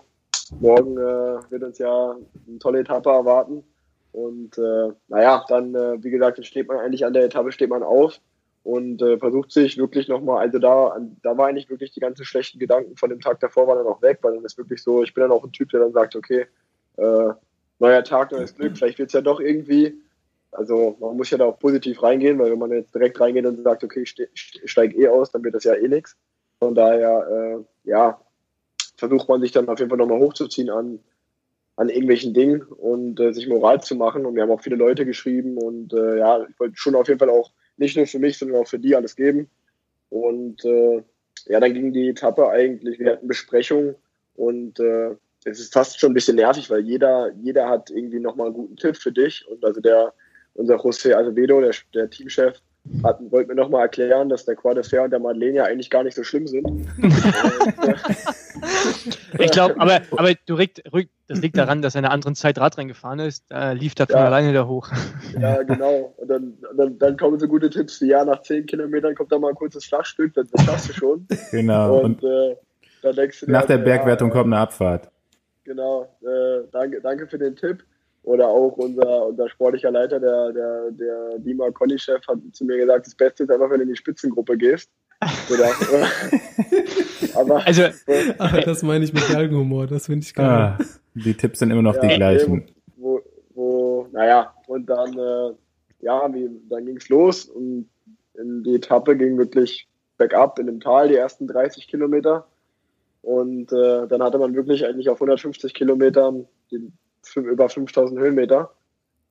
[0.59, 2.15] morgen äh, wird uns ja
[2.47, 3.63] eine tolle Etappe erwarten.
[4.11, 7.69] Und äh, naja, dann, äh, wie gesagt, dann steht man eigentlich an der Etappe, steht
[7.69, 8.19] man auf
[8.63, 12.59] und äh, versucht sich wirklich nochmal, also da, da war eigentlich wirklich die ganzen schlechten
[12.59, 15.13] Gedanken von dem Tag davor waren dann auch weg, weil dann ist wirklich so, ich
[15.13, 16.47] bin dann auch ein Typ, der dann sagt, okay,
[16.97, 17.29] äh,
[17.79, 19.95] neuer Tag, neues Glück, vielleicht wird's ja doch irgendwie.
[20.51, 23.61] Also man muss ja da auch positiv reingehen, weil wenn man jetzt direkt reingeht und
[23.63, 26.15] sagt, okay, ich ste- ich steige eh aus, dann wird das ja eh nix.
[26.59, 27.27] Von daher,
[27.85, 28.19] äh, ja,
[28.95, 30.99] versucht man sich dann auf jeden Fall nochmal hochzuziehen an,
[31.75, 34.25] an irgendwelchen Dingen und äh, sich Moral zu machen.
[34.25, 37.19] Und wir haben auch viele Leute geschrieben und äh, ja, ich wollte schon auf jeden
[37.19, 39.49] Fall auch nicht nur für mich, sondern auch für die alles geben.
[40.09, 41.03] Und äh,
[41.45, 43.95] ja, dann ging die Etappe eigentlich, wir hatten Besprechungen
[44.35, 45.15] und äh,
[45.49, 48.75] es ist fast schon ein bisschen nervig, weil jeder, jeder hat irgendwie nochmal einen guten
[48.75, 49.45] Tipp für dich.
[49.47, 50.13] Und also der,
[50.53, 52.61] unser José Azevedo, der, der Teamchef,
[53.03, 56.15] hat, wollte mir nochmal erklären, dass der Quadrifair und der Madeleine ja eigentlich gar nicht
[56.15, 56.65] so schlimm sind.
[59.37, 60.81] Ich glaube, aber, aber du regt,
[61.27, 63.45] das liegt daran, dass er in einer anderen Zeit Radrennen gefahren ist.
[63.49, 64.25] Da lief der von Ja.
[64.25, 64.89] alleine da hoch.
[65.39, 66.13] Ja, genau.
[66.17, 69.37] Und dann, dann, dann kommen so gute Tipps wie, ja, nach zehn Kilometern kommt da
[69.37, 71.27] mal ein kurzes Flachstück, das, das schaffst du schon.
[71.51, 71.99] Genau.
[71.99, 72.55] Und, Und äh,
[73.03, 75.11] dann denkst du dir nach halt, der ja, Bergwertung äh, kommt eine Abfahrt.
[75.67, 77.83] Genau, äh, danke, danke für den Tipp.
[78.23, 83.05] Oder auch unser, unser sportlicher Leiter, der, der, der Dima Conny-Chef, hat zu mir gesagt,
[83.05, 84.89] das Beste ist einfach, wenn du in die Spitzengruppe gehst.
[85.51, 85.71] Oder,
[87.35, 87.83] aber Also,
[88.37, 90.45] Ah, das meine ich mit Galgenhumor, das finde ich geil.
[90.45, 90.77] Ah,
[91.15, 92.69] die Tipps sind immer noch die Ja, gleichen.
[92.95, 93.19] wo,
[93.53, 95.53] wo, naja, und dann, äh,
[95.99, 97.89] ja, wie, dann ging's los und
[98.35, 102.47] in die Etappe ging wirklich bergab in dem Tal, die ersten 30 Kilometer.
[103.27, 106.89] Und äh, dann hatte man wirklich eigentlich auf 150 Kilometern die,
[107.25, 108.71] fün- über 5000 Höhenmeter.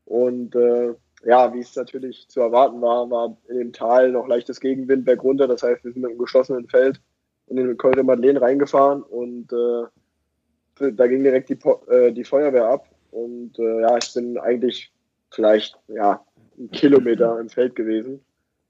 [0.04, 0.92] Und äh,
[1.24, 5.48] ja, wie es natürlich zu erwarten war, war in dem Tal noch leichtes Gegenwind bergunter.
[5.48, 7.00] Das heißt, wir sind mit einem geschlossenen Feld
[7.46, 11.58] in den Col de Madeleine reingefahren und äh, da ging direkt die,
[11.90, 12.90] äh, die Feuerwehr ab.
[13.12, 14.92] Und äh, ja, ich bin eigentlich
[15.30, 16.22] vielleicht ja
[16.58, 18.22] einen Kilometer im Feld gewesen.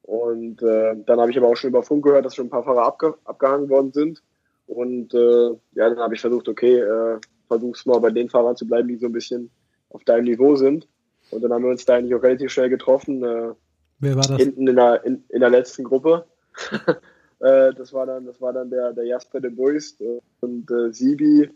[0.03, 2.62] Und äh, dann habe ich aber auch schon über Funk gehört, dass schon ein paar
[2.62, 4.23] Fahrer abge abgehangen worden sind.
[4.66, 8.66] Und äh, ja, dann habe ich versucht, okay, äh, versuch's mal bei den Fahrern zu
[8.66, 9.50] bleiben, die so ein bisschen
[9.90, 10.88] auf deinem Niveau sind.
[11.31, 13.52] Und dann haben wir uns da eigentlich auch relativ schnell getroffen, äh,
[13.98, 14.37] Wer war das?
[14.37, 16.26] hinten in der, in, in der letzten Gruppe.
[17.40, 20.92] äh, das war dann, das war dann der, der Jasper de Buist äh, und äh,
[20.92, 21.50] Sibi,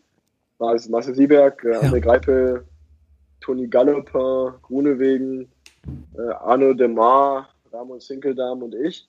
[0.59, 2.65] Marcel Marcel Sieberg, äh, André Greipel,
[3.41, 5.49] Toni Galloper, Grunewegen,
[6.17, 9.09] äh, Arno Demar, Ramon Sinkeldam und ich.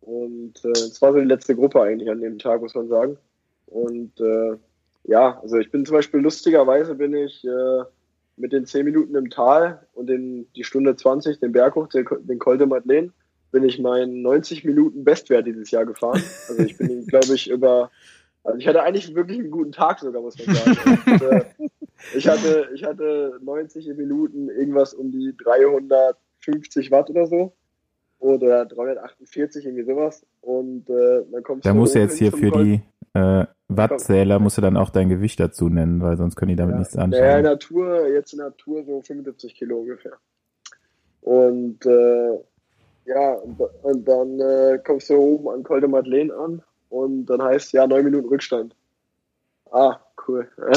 [0.00, 3.16] Und äh, es war so die letzte Gruppe eigentlich an dem Tag, muss man sagen.
[3.70, 4.56] Und äh,
[5.04, 7.82] ja, also ich bin zum Beispiel lustigerweise bin ich äh,
[8.36, 12.06] mit den 10 Minuten im Tal und den, die Stunde 20, den Berg hoch, den,
[12.20, 13.12] den Col de Madeleine,
[13.50, 16.22] bin ich meinen 90 Minuten Bestwert dieses Jahr gefahren.
[16.48, 17.90] Also ich bin, glaube ich, über,
[18.44, 20.78] also ich hatte eigentlich wirklich einen guten Tag sogar, muss man sagen.
[21.06, 21.44] Und, äh,
[22.14, 27.52] ich hatte, ich hatte 90 Minuten irgendwas um die 350 Watt oder so.
[28.20, 30.26] Oder 348, irgendwie sowas.
[30.40, 32.82] Und äh, dann kommst Da du du hoch jetzt hier für Col- die
[33.14, 36.76] äh, Wattzähler musst du dann auch dein Gewicht dazu nennen, weil sonst können die damit
[36.76, 37.44] nichts Naja, in anfangen.
[37.44, 40.12] der Tour, jetzt in der Tour so 75 Kilo ungefähr.
[41.20, 42.38] Und äh,
[43.04, 47.42] ja, und, und dann äh, kommst du oben an Col de Madeleine an und dann
[47.42, 48.74] heißt ja neun Minuten Rückstand.
[49.70, 50.48] Ah, cool.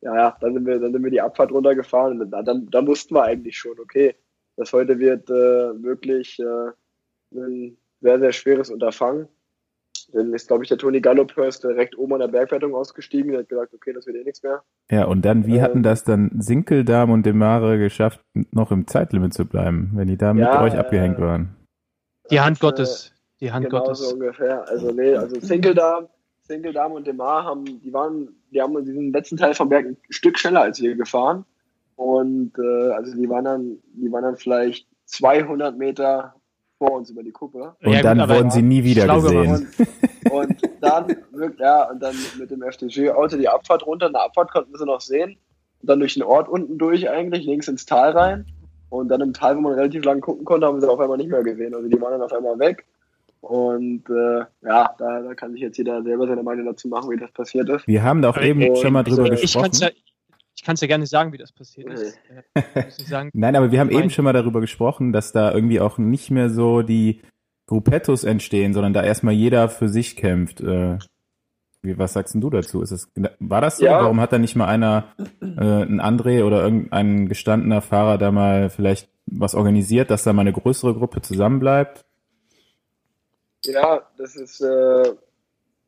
[0.00, 2.86] ja, ja, dann sind wir, dann sind wir die Abfahrt runtergefahren und dann, dann, dann
[2.86, 4.14] wussten wir eigentlich schon, okay,
[4.56, 6.70] das heute wird äh, wirklich äh,
[7.34, 9.28] ein sehr, sehr schweres Unterfangen.
[10.12, 13.32] Dann ist, glaube ich, der Toni Gallophurst direkt oben an der Bergwertung ausgestiegen.
[13.32, 14.62] Der hat gesagt, okay, das wird eh nichts mehr.
[14.90, 18.20] Ja, und dann, wie Ähm, hatten das dann Sinkeldam und Demare geschafft,
[18.50, 21.56] noch im Zeitlimit zu bleiben, wenn die da mit Ja, euch äh, abgehängt waren?
[22.30, 23.12] Die Hand äh, Gottes.
[23.40, 24.00] Die Hand genau Gottes.
[24.00, 24.68] so ungefähr.
[24.68, 26.08] Also nee, also Sinkeldam,
[26.42, 30.38] Sinkeldam und Demar haben, die waren, die haben diesen letzten Teil vom Berg ein Stück
[30.38, 31.44] schneller als wir gefahren.
[31.96, 36.34] Und äh, also die waren dann, die waren dann vielleicht 200 Meter
[36.82, 37.74] vor uns über die Kuppe.
[37.82, 39.68] Und Ja, gut, dann aber wurden sie nie wieder gesehen.
[40.30, 41.16] Und, und dann,
[41.58, 44.06] ja, und dann mit dem FDG-Auto die Abfahrt runter.
[44.08, 45.36] In der Abfahrt konnten sie noch sehen.
[45.80, 48.46] Und dann durch den Ort unten durch eigentlich, links ins Tal rein.
[48.90, 51.30] Und dann im Tal, wo man relativ lang gucken konnte, haben sie auf einmal nicht
[51.30, 51.74] mehr gesehen.
[51.74, 52.84] Also die waren dann auf einmal weg.
[53.40, 57.16] Und äh, ja, da, da kann sich jetzt jeder selber seine Meinung dazu machen, wie
[57.16, 57.86] das passiert ist.
[57.86, 59.56] Wir haben doch Aber eben ich- schon mal drüber ich
[60.62, 62.20] Ich kann es ja, gerne sagen, wie das passiert ist.
[62.54, 63.30] Äh, muss ich sagen.
[63.34, 66.50] Nein, aber wir haben eben schon mal darüber gesprochen, dass da irgendwie auch nicht mehr
[66.50, 67.20] so die
[67.66, 70.60] Gruppettos entstehen, sondern da erstmal jeder für sich kämpft.
[70.60, 70.98] Äh,
[71.82, 72.80] wie, was sagst denn du dazu?
[72.80, 73.86] Ist es, war das so?
[73.86, 74.02] Ja.
[74.02, 75.06] Warum hat da nicht mal einer,
[75.40, 80.42] äh, ein André oder irgendein gestandener Fahrer da mal vielleicht was organisiert, dass da mal
[80.42, 82.04] eine größere Gruppe zusammenbleibt?
[83.64, 85.12] Ja, das ist äh,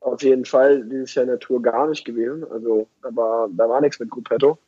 [0.05, 2.45] auf jeden Fall dieses Jahr in der Tour gar nicht gewesen.
[2.51, 4.59] Also da war, da war nichts mit Gruppetto.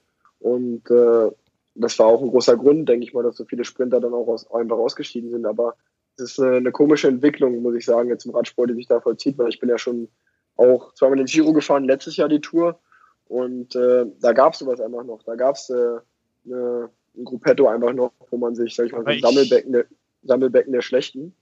[0.40, 1.31] Und äh,
[1.75, 4.27] das war auch ein großer Grund, denke ich mal, dass so viele Sprinter dann auch
[4.29, 5.44] aus, einfach ausgeschieden sind.
[5.44, 5.77] Aber
[6.16, 9.01] es ist eine, eine komische Entwicklung, muss ich sagen, jetzt im Radsport, die sich da
[9.01, 10.09] vollzieht, weil ich bin ja schon
[10.57, 12.81] auch zweimal den Giro gefahren, letztes Jahr die Tour.
[13.29, 15.22] Und äh, da gab es sowas einfach noch.
[15.25, 15.99] Da gab es äh,
[16.46, 19.85] eine, ein Gruppetto einfach noch, wo man sich, sag ich mal, so ein Sammelbecken der,
[20.22, 21.35] Sammelbecken der Schlechten.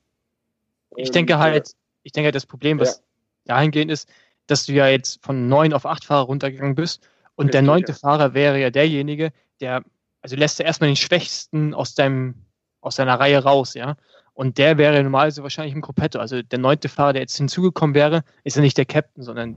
[0.96, 3.04] Ich denke äh, halt, ich denke halt, das Problem, was
[3.44, 4.08] dahingehend ist,
[4.46, 7.92] dass du ja jetzt von neun auf acht Fahrer runtergegangen bist Und der Richtig, neunte
[7.92, 7.98] ja.
[7.98, 9.82] Fahrer wäre ja derjenige, der,
[10.22, 12.34] also lässt er erstmal den Schwächsten aus deinem,
[12.80, 13.96] aus deiner Reihe raus, ja.
[14.34, 16.18] Und der wäre normalerweise wahrscheinlich im Gruppetto.
[16.18, 19.56] Also der neunte Fahrer, der jetzt hinzugekommen wäre, ist ja nicht der Captain, sondern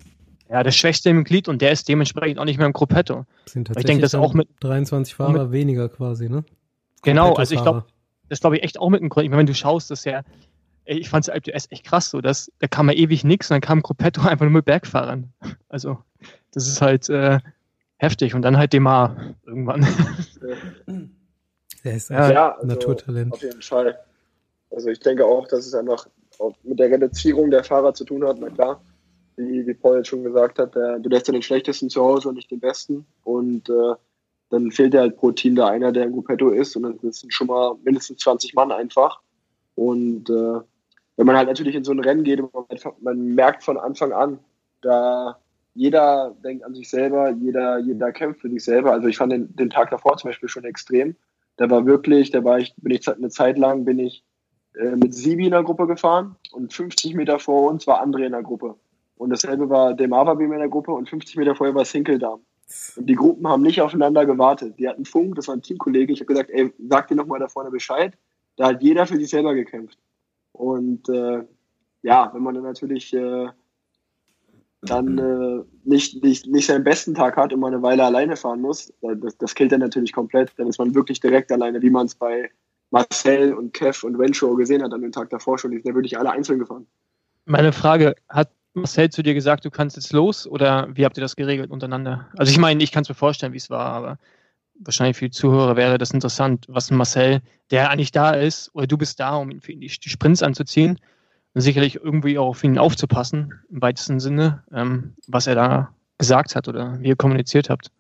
[0.50, 3.26] ja, der Schwächste im Glied und der ist dementsprechend auch nicht mehr im Gruppetto.
[3.46, 6.44] Sind ich denke, das auch mit- 23 Fahrer weniger quasi, ne?
[7.04, 7.86] Genau, also ich glaube,
[8.30, 9.26] das glaube ich echt auch mit einem Grund.
[9.26, 10.24] Ich meine, wenn du schaust, das ist ja,
[10.88, 13.62] ey, ich fand es echt krass so, dass da kam ja ewig nichts und dann
[13.62, 15.32] kam Gruppetto einfach nur mit Bergfahrern.
[15.70, 15.98] Also,
[16.52, 17.40] das ist halt äh,
[17.98, 19.86] heftig und dann halt Demar irgendwann.
[21.84, 23.34] Der ist Ja, Ja, also Naturtalent.
[23.34, 23.98] auf jeden Fall.
[24.72, 26.08] Also ich denke auch, dass es einfach
[26.64, 28.38] mit der Reduzierung der Fahrer zu tun hat.
[28.40, 28.82] Na klar,
[29.38, 32.30] wie, wie Paul jetzt schon gesagt hat, der, du lässt ja den schlechtesten zu Hause
[32.30, 33.06] und nicht den besten.
[33.24, 33.94] Und äh,
[34.50, 36.76] dann fehlt ja halt pro Team da einer, der im Gruppetto ist.
[36.76, 39.22] Und dann sind schon mal mindestens 20 Mann einfach.
[39.76, 40.60] Und äh,
[41.18, 42.42] wenn man halt natürlich in so ein Rennen geht,
[43.02, 44.40] man, merkt von Anfang an,
[44.82, 45.38] da
[45.74, 48.94] jeder denkt an sich selber, jeder, jeder kämpft für sich selber.
[48.94, 51.16] Also ich fand den, den Tag davor zum Beispiel schon extrem.
[51.58, 54.24] Da war wirklich, da war ich, bin ich eine Zeit lang bin ich
[54.76, 58.32] äh, mit Sibi in der Gruppe gefahren und 50 Meter vor uns war André in
[58.32, 58.76] der Gruppe.
[59.18, 62.42] Und dasselbe war Demava bei mir in der Gruppe und 50 Meter vorher war Sinkeldam.
[62.96, 64.76] Und die Gruppen haben nicht aufeinander gewartet.
[64.78, 66.14] Die hatten Funk, das war ein Teamkollege.
[66.14, 68.16] Ich habe gesagt, ey, sag dir nochmal da vorne Bescheid.
[68.58, 69.98] Da hat jeder für sich selber gekämpft.
[70.58, 71.44] Und äh,
[72.02, 73.48] ja, wenn man dann natürlich äh,
[74.82, 78.62] dann äh, nicht, nicht, nicht seinen besten Tag hat und mal eine Weile alleine fahren
[78.62, 80.52] muss, äh, das, das killt dann natürlich komplett.
[80.58, 82.50] Dann ist man wirklich direkt alleine, wie man es bei
[82.92, 85.72] Marcel und Kev und Renshaw gesehen hat an dem Tag davor schon.
[85.72, 86.86] Die sind ja wirklich alle einzeln gefahren.
[87.46, 91.22] Meine Frage, hat Marcel zu dir gesagt, du kannst jetzt los oder wie habt ihr
[91.22, 92.28] das geregelt untereinander?
[92.38, 94.18] Also ich meine, ich kann es mir vorstellen, wie es war, aber
[94.80, 98.98] wahrscheinlich für die Zuhörer wäre das interessant, was Marcel, der eigentlich da ist, oder du
[98.98, 101.00] bist da, um ihn für ihn die, die Sprints anzuziehen
[101.54, 106.56] und sicherlich irgendwie auch auf ihn aufzupassen, im weitesten Sinne, ähm, was er da gesagt
[106.56, 107.92] hat oder wie ihr kommuniziert habt.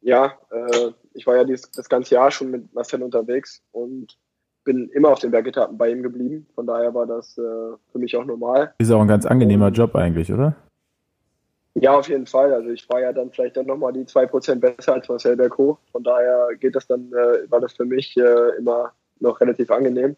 [0.00, 4.16] Ja, äh, ich war ja dieses, das ganze Jahr schon mit Marcel unterwegs und
[4.64, 6.46] bin immer auf den Bergetappen bei ihm geblieben.
[6.54, 7.42] Von daher war das äh,
[7.92, 8.74] für mich auch normal.
[8.78, 10.56] Ist auch ein ganz angenehmer Job eigentlich, oder?
[11.78, 12.54] Ja, auf jeden Fall.
[12.54, 15.78] Also ich war ja dann vielleicht dann nochmal die zwei Prozent besser als Marcel Berco.
[15.92, 20.16] Von daher geht das dann, äh, war das für mich äh, immer noch relativ angenehm.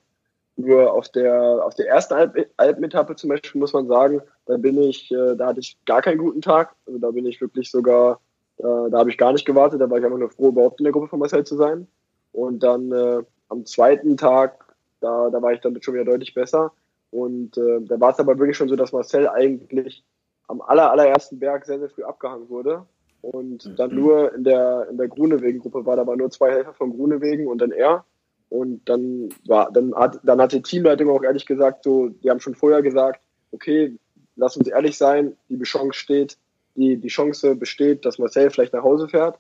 [0.57, 4.81] Nur auf der auf der ersten Alp Alpenetappe zum Beispiel muss man sagen, da bin
[4.81, 6.77] ich, äh, da hatte ich gar keinen guten Tag.
[6.87, 8.21] Also da bin ich wirklich sogar,
[8.59, 9.81] äh, da habe ich gar nicht gewartet.
[9.81, 11.88] Da war ich einfach nur froh, überhaupt in der Gruppe von Marcel zu sein.
[12.31, 14.64] Und dann äh, am zweiten Tag,
[15.01, 16.73] da, da war ich dann schon wieder deutlich besser.
[17.11, 20.05] Und äh, da war es aber wirklich schon so, dass Marcel eigentlich
[20.48, 22.84] am aller, allerersten Berg sehr, sehr früh abgehangen wurde.
[23.20, 26.90] Und dann nur in der, in der Grunewegen-Gruppe war da aber nur zwei Helfer von
[26.90, 28.04] Grunewegen und dann er.
[28.48, 32.40] Und dann war, dann hat, dann hat die Teamleitung auch ehrlich gesagt so, die haben
[32.40, 33.20] schon vorher gesagt,
[33.52, 33.96] okay,
[34.37, 36.38] lass uns ehrlich sein, die Chance steht,
[36.76, 39.38] die, die Chance besteht, dass Marcel vielleicht nach Hause fährt.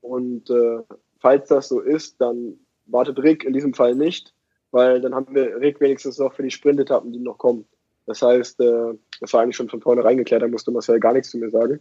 [0.00, 0.80] Und äh,
[1.18, 4.32] falls das so ist, dann wartet Rick in diesem Fall nicht,
[4.70, 7.66] weil dann haben wir Rick wenigstens noch für die Sprintetappen, die noch kommen.
[8.08, 11.28] Das heißt, äh, das war eigentlich schon von vornherein geklärt, da musste Marcel gar nichts
[11.28, 11.78] zu mir sagen.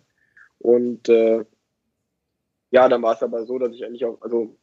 [0.60, 1.46] Und äh,
[2.70, 4.58] ja, dann war es aber so, dass ich eigentlich auch, also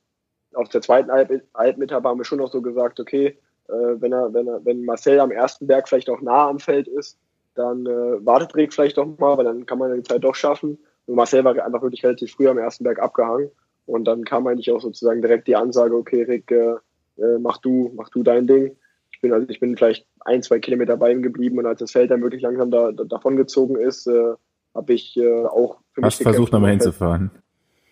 [0.53, 4.35] auf der zweiten Alp Alpenetappe haben wir schon noch so gesagt, okay, äh, wenn er,
[4.35, 7.19] wenn er, wenn Marcel am ersten Berg vielleicht auch nah am Feld ist,
[7.55, 10.79] dann äh, wartet Rick vielleicht doch mal, weil dann kann man die Zeit doch schaffen.
[11.07, 13.51] Und Marcel war einfach wirklich relativ früh am ersten Berg abgehangen.
[13.87, 16.75] Und dann kam eigentlich auch sozusagen direkt die Ansage, okay, Rick, äh,
[17.17, 18.77] äh, mach du, mach du dein Ding.
[19.25, 21.93] Ich bin also ich bin vielleicht ein, zwei Kilometer bei ihm geblieben und als das
[21.93, 24.35] Feld dann wirklich langsam da, da davon gezogen ist, äh,
[24.75, 27.31] habe ich äh, auch für Hast mich versucht, gekämpft, nochmal um hinzufahren.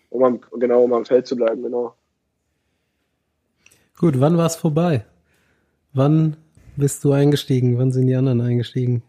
[0.09, 1.95] Um am, genau, um am Feld zu bleiben, genau.
[3.97, 5.05] Gut, wann war es vorbei?
[5.93, 6.37] Wann
[6.75, 7.79] bist du eingestiegen?
[7.79, 9.01] Wann sind die anderen eingestiegen?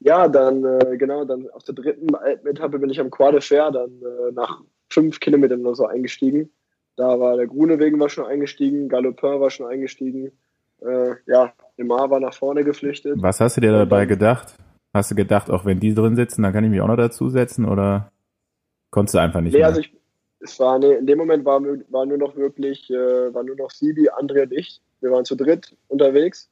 [0.00, 3.90] Ja, dann äh, genau, dann auf der dritten Alpenetappe bin ich am de Fer dann
[4.02, 6.50] äh, nach fünf Kilometern oder so eingestiegen.
[6.96, 10.32] Da war der Grunewegen war schon eingestiegen, Galopin war schon eingestiegen.
[10.84, 13.14] Äh, ja, Neymar war nach vorne geflüchtet.
[13.20, 14.54] Was hast du dir dabei gedacht?
[14.94, 17.64] Hast du gedacht, auch wenn die drin sitzen, dann kann ich mich auch noch dazusetzen
[17.64, 18.12] oder
[18.90, 19.68] konntest du einfach nicht Nee, mehr?
[19.68, 19.94] also ich,
[20.40, 23.70] es war, nee, in dem Moment war, war nur noch wirklich, äh, war nur noch
[23.70, 24.82] Sibi, André und ich.
[25.00, 26.48] Wir waren zu dritt unterwegs.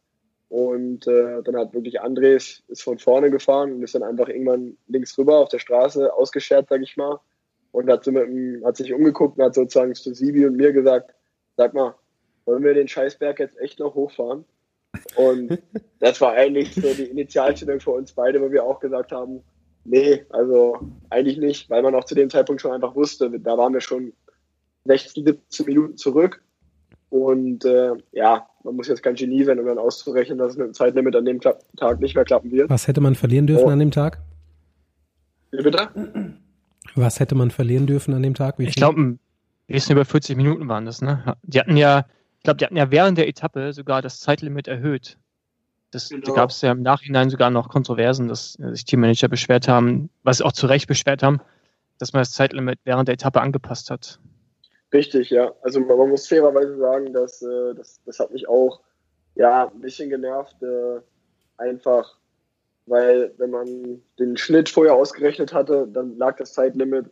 [0.49, 4.29] Und äh, dann hat wirklich André ist, ist von vorne gefahren und ist dann einfach
[4.29, 7.21] irgendwann links rüber auf der Straße ausgeschert, sag ich mal.
[7.73, 11.15] Und hat, so mit hat sich umgeguckt und hat sozusagen zu Sibi und mir gesagt,
[11.57, 11.95] sag mal,
[12.51, 14.45] wollen wir den Scheißberg jetzt echt noch hochfahren?
[15.15, 15.59] Und
[16.01, 19.41] das war eigentlich so die Initialstellung für uns beide, wo wir auch gesagt haben,
[19.85, 20.79] nee, also
[21.11, 24.13] eigentlich nicht, weil man auch zu dem Zeitpunkt schon einfach wusste, da waren wir schon
[24.87, 26.43] 16, 17 Minuten zurück.
[27.09, 30.67] Und äh, ja, man muss jetzt kein Genie sein, um dann auszurechnen, dass es mit
[30.69, 32.71] dem Zeitlimit an dem Klapp Tag nicht mehr klappen wird.
[32.71, 33.71] Was hätte man verlieren dürfen Oh.
[33.71, 34.21] an dem Tag?
[35.51, 35.89] Wie bitte?
[36.95, 38.59] Was hätte man verlieren dürfen an dem Tag?
[38.59, 39.19] Wie ich glaube, ein
[39.67, 41.37] bisschen über 40 Minuten waren das, ne?
[41.43, 42.07] Die hatten ja,
[42.41, 45.19] ich glaube, die hatten ja während der Etappe sogar das Zeitlimit erhöht.
[45.91, 46.25] Das genau.
[46.25, 50.41] Da gab es ja im Nachhinein sogar noch Kontroversen, dass sich Teammanager beschwert haben, was
[50.41, 51.41] auch zu Recht beschwert haben,
[51.99, 54.19] dass man das Zeitlimit während der Etappe angepasst hat.
[54.91, 55.53] Richtig, ja.
[55.61, 58.81] Also man, muss fairerweise sagen, dass äh, das, das hat mich auch
[59.35, 61.01] ja ein bisschen genervt, äh,
[61.59, 62.17] einfach
[62.87, 67.05] weil wenn man den Schnitt vorher ausgerechnet hatte, dann lag das Zeitlimit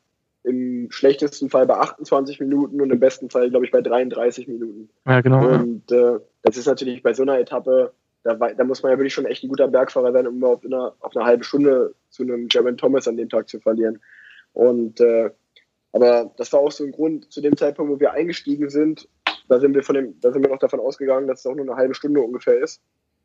[0.49, 4.89] im schlechtesten Fall bei 28 Minuten und im besten Fall, glaube ich, bei 33 Minuten.
[5.07, 5.47] Ja, genau.
[5.47, 9.15] Und äh, das ist natürlich bei so einer Etappe, da, da, muss man ja wirklich
[9.15, 12.49] schon echt ein guter Bergfahrer sein, um auf eine, auf eine halbe Stunde zu einem
[12.49, 14.01] German Thomas an dem Tag zu verlieren.
[14.55, 15.31] Und äh,
[15.93, 19.09] aber das war auch so ein Grund, zu dem Zeitpunkt, wo wir eingestiegen sind,
[19.49, 21.65] da sind wir von dem, da sind wir noch davon ausgegangen, dass es auch nur
[21.65, 22.81] eine halbe Stunde ungefähr ist.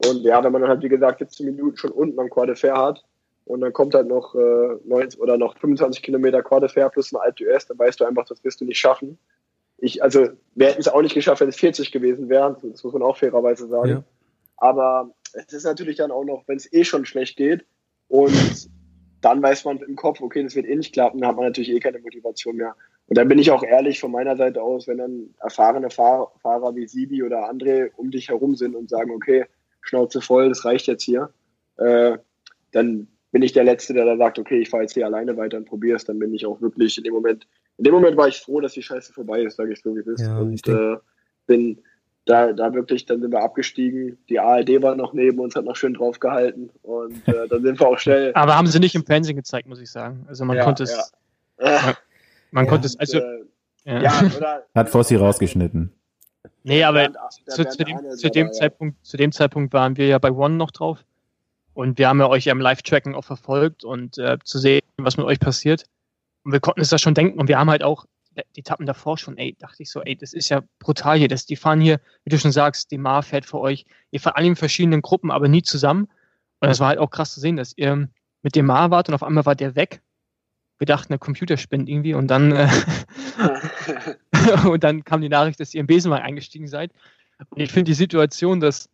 [0.06, 2.76] Und ja, wenn man dann halt, wie gesagt, 17 Minuten schon unten am Quad Fair
[2.76, 3.04] hat
[3.46, 7.20] und dann kommt halt noch äh, 90 oder noch 25 Kilometer Quad Fair plus ein
[7.20, 9.18] Alt US, dann weißt du einfach, das wirst du nicht schaffen.
[9.78, 12.94] Ich, also, wir hätten es auch nicht geschafft, wenn es 40 gewesen wären, das muss
[12.94, 13.90] man auch fairerweise sagen.
[13.90, 14.04] Ja.
[14.58, 17.66] Aber es ist natürlich dann auch noch, wenn es eh schon schlecht geht
[18.08, 18.70] und
[19.20, 21.72] dann weiß man im Kopf, okay, das wird eh nicht klappen, dann hat man natürlich
[21.72, 22.76] eh keine Motivation mehr.
[23.08, 26.76] Und dann bin ich auch ehrlich von meiner Seite aus, wenn dann erfahrene Fahrer, Fahrer
[26.76, 29.46] wie Sibi oder André um dich herum sind und sagen, okay,
[29.82, 31.30] Schnauze voll, das reicht jetzt hier,
[31.78, 32.18] äh,
[32.72, 35.58] dann bin ich der Letzte, der da sagt, okay, ich fahre jetzt hier alleine weiter
[35.58, 36.06] und probiere es.
[36.06, 38.74] Dann bin ich auch wirklich in dem Moment, in dem Moment war ich froh, dass
[38.74, 40.22] die Scheiße vorbei ist, sage ich so, wie es ist.
[40.22, 40.98] Ja, und äh,
[41.48, 41.82] bin
[42.26, 44.20] da, da wirklich, dann sind wir abgestiegen.
[44.30, 47.88] Die ARD war noch neben uns, hat noch schön draufgehalten und äh, dann sind wir
[47.88, 48.32] auch schnell.
[48.36, 50.26] Aber haben sie nicht im Fernsehen gezeigt, muss ich sagen.
[50.28, 51.12] Also man ja, konnte es.
[51.60, 51.98] Ja.
[52.52, 53.18] Man, konnte es, also.
[53.18, 54.22] Äh, ja.
[54.38, 55.92] Oder, hat Fossi rausgeschnitten.
[56.62, 57.12] Nee, aber
[57.48, 60.72] zu, zu, dem, zu, dem Zeitpunkt, zu dem Zeitpunkt waren wir ja bei One noch
[60.72, 61.04] drauf.
[61.74, 65.18] Und wir haben ja euch ja im Live-Tracking auch verfolgt und äh, zu sehen, was
[65.18, 65.86] mit euch passiert.
[66.44, 67.40] Und wir konnten es da schon denken.
[67.40, 68.06] Und wir haben halt auch
[68.56, 71.28] die Etappen davor schon, ey, dachte ich so, ey, das ist ja brutal hier.
[71.28, 73.86] Das, die fahren hier, wie du schon sagst, die Mar fährt für euch.
[74.12, 76.08] Ihr fahrt alle in verschiedenen Gruppen, aber nie zusammen.
[76.60, 78.08] Und das war halt auch krass zu sehen, dass ihr
[78.42, 80.02] mit dem Mar wart und auf einmal war der weg.
[80.80, 82.70] Wir dachten, der Computer spinnt irgendwie und dann, äh,
[84.68, 86.92] und dann kam die Nachricht, dass ihr im Besenwagen eingestiegen seid.
[87.50, 88.90] Und ich finde die Situation, dass,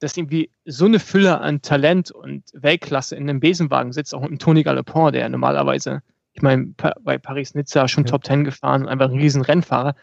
[0.00, 4.30] dass irgendwie so eine Fülle an Talent und Weltklasse in einem Besenwagen sitzt, auch mit
[4.30, 6.02] dem Tony Galopin, der normalerweise
[6.34, 8.10] ich meine, bei Paris-Nizza schon ja.
[8.10, 9.94] Top Ten gefahren und einfach ein riesen Rennfahrer.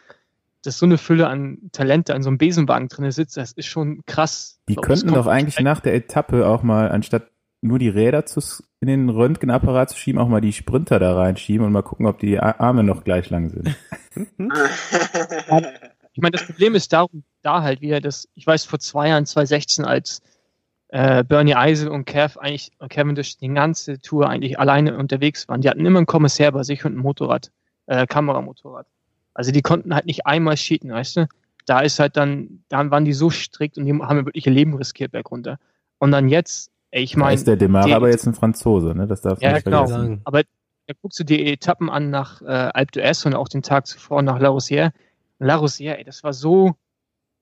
[0.64, 4.02] Dass so eine Fülle an Talente an so einem Besenwagen drin sitzt, das ist schon
[4.06, 4.60] krass.
[4.70, 8.42] Die könnten doch eigentlich nach der Etappe auch mal, anstatt nur die Räder zu,
[8.80, 12.20] in den Röntgenapparat zu schieben, auch mal die Sprinter da reinschieben und mal gucken, ob
[12.20, 13.76] die Arme noch gleich lang sind.
[16.14, 19.26] ich meine, das Problem ist darum, da halt wieder, dass, ich weiß, vor zwei Jahren,
[19.26, 20.22] 2016, als
[20.90, 25.48] äh, Bernie Eisel und Kev eigentlich, und Kevin durch die ganze Tour eigentlich alleine unterwegs
[25.48, 25.62] waren.
[25.62, 27.52] Die hatten immer einen Kommissär bei sich und ein Motorrad,
[27.86, 28.88] äh, Kameramotorrad.
[29.34, 31.28] Also die konnten halt nicht einmal cheaten, weißt du?
[31.66, 34.76] Da ist halt dann, dann waren die so strikt und die haben wirklich ihr Leben
[34.76, 35.58] riskiert bergunter.
[36.00, 37.36] Und dann jetzt, ey, ich meine.
[37.36, 39.08] ist der Demar aber jetzt ein Franzose, ne?
[39.08, 39.88] Das darf ja, nicht genau.
[39.88, 40.22] vergessen.
[40.26, 40.44] Aber
[40.88, 44.22] da guckst du die Etappen an nach äh, Alpe d'Huez und auch den Tag zuvor
[44.24, 44.92] nach La Rosière.
[45.42, 46.76] La Rosière, ey, das war so,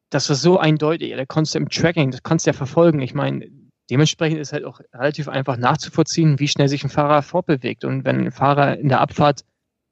[0.09, 1.13] das war so eindeutig.
[1.15, 3.01] Da konntest du im Tracking, das kannst du ja verfolgen.
[3.01, 3.47] Ich meine,
[3.89, 7.83] dementsprechend ist halt auch relativ einfach nachzuvollziehen, wie schnell sich ein Fahrer fortbewegt.
[7.83, 9.43] Und wenn ein Fahrer in der Abfahrt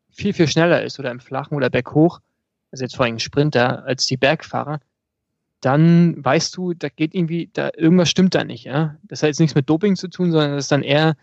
[0.09, 2.19] viel, viel schneller ist oder im Flachen oder berghoch,
[2.71, 4.79] also jetzt vor allem Sprinter, als die Bergfahrer,
[5.61, 8.65] dann weißt du, da geht irgendwie, da irgendwas stimmt da nicht.
[8.65, 8.95] Ja?
[9.03, 11.15] Das hat jetzt nichts mit Doping zu tun, sondern das ist dann eher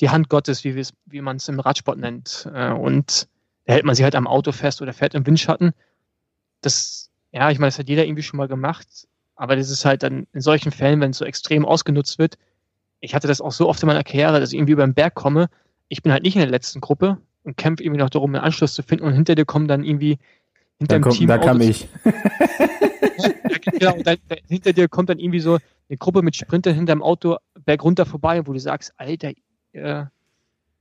[0.00, 2.48] die Hand Gottes, wie, wie man es im Radsport nennt.
[2.52, 3.28] Äh, und
[3.66, 5.72] da hält man sich halt am Auto fest oder fährt im Windschatten.
[6.64, 10.04] Das ja, ich meine, das hat jeder irgendwie schon mal gemacht, aber das ist halt
[10.04, 12.38] dann in solchen Fällen, wenn es so extrem ausgenutzt wird.
[13.00, 15.14] Ich hatte das auch so oft in meiner Karriere, dass ich irgendwie über den Berg
[15.14, 15.48] komme.
[15.88, 18.74] Ich bin halt nicht in der letzten Gruppe und kämpfe irgendwie noch darum, einen Anschluss
[18.74, 20.18] zu finden und hinter dir kommen dann irgendwie
[20.78, 21.26] hinter da dem kommt, Team.
[21.26, 21.88] Da kam ich.
[22.04, 27.38] ja, genau, dann, hinter dir kommt dann irgendwie so eine Gruppe mit Sprintern hinterm Auto
[27.64, 29.32] berg runter vorbei, wo du sagst, Alter,
[29.72, 30.04] äh,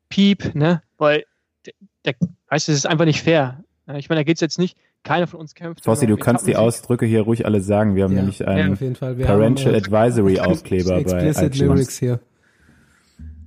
[0.10, 0.84] Piep, ne?
[1.00, 1.26] Weil,
[1.66, 1.74] der,
[2.06, 2.14] der,
[2.50, 3.64] weißt du, das ist einfach nicht fair.
[3.96, 5.84] Ich meine, da geht es jetzt nicht, keiner von uns kämpft.
[5.84, 7.96] Fossi, du kannst die Ausdrücke hier ruhig alle sagen.
[7.96, 11.98] Wir haben ja, nämlich einen ja, Parental Advisory Aufkleber bei iTunes.
[11.98, 12.20] Hier.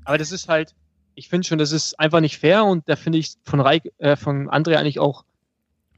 [0.04, 0.74] Aber das ist halt,
[1.14, 4.16] ich finde schon, das ist einfach nicht fair und da finde ich von Reik, äh,
[4.16, 5.24] von André eigentlich auch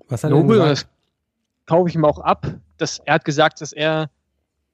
[0.09, 0.59] Was hat nobel.
[0.59, 0.87] Das
[1.67, 2.47] kaufe ich ihm auch ab.
[2.79, 4.11] Dass er hat gesagt, dass er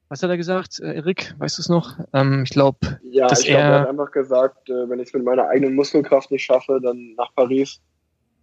[0.07, 1.33] was hat er gesagt, äh, Erik?
[1.39, 1.97] Weißt du es noch?
[2.13, 5.07] Ähm, ich glaube, ja, dass ich glaub, er, er hat einfach gesagt, äh, wenn ich
[5.07, 7.81] es mit meiner eigenen Muskelkraft nicht schaffe, dann nach Paris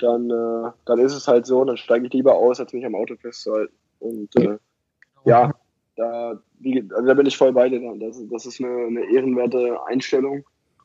[0.02, 2.94] dann, äh, dann ist es halt so, dann steige ich lieber aus, als mich am
[2.94, 3.74] Auto festzuhalten.
[4.00, 4.58] Und äh,
[5.24, 5.52] ja,
[5.96, 7.80] da, wie, also da bin ich voll bei dir.
[7.98, 10.44] Das, das ist eine, eine ehrenwerte Einstellung.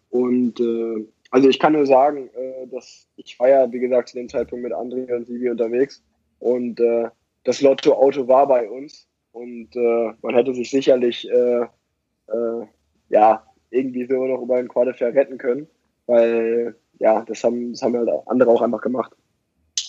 [0.09, 4.17] Und äh, also ich kann nur sagen, äh, dass ich war ja, wie gesagt, zu
[4.17, 6.03] dem Zeitpunkt mit André und Sibi unterwegs
[6.39, 7.09] und äh,
[7.43, 12.65] das Lotto-Auto war bei uns und äh, man hätte sich sicherlich äh, äh,
[13.09, 15.67] ja irgendwie so noch über den Qualifier retten können,
[16.05, 19.13] weil ja, das haben, das haben halt andere auch einfach gemacht.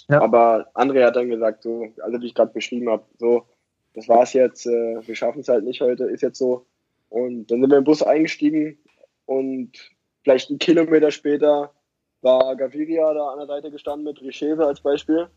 [0.09, 0.23] Ja.
[0.23, 3.45] Aber André hat dann gesagt, so, also wie ich gerade beschrieben habe, so,
[3.95, 6.67] das war's jetzt, äh, wir schaffen es halt nicht heute, ist jetzt so.
[7.11, 8.79] Und dann sind wir im Bus eingestiegen
[9.27, 9.73] und
[10.23, 11.73] vielleicht einen Kilometer später
[12.23, 15.29] war Gaviria da an der Seite gestanden mit Richese als Beispiel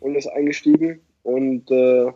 [0.00, 1.00] und ist eingestiegen.
[1.22, 2.12] Und äh,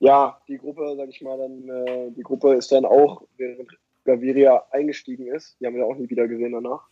[0.00, 3.68] ja, die Gruppe, sag ich mal, dann, äh, die Gruppe ist dann auch, während
[4.04, 6.88] Gaviria eingestiegen ist, die haben wir auch nie wieder gesehen danach.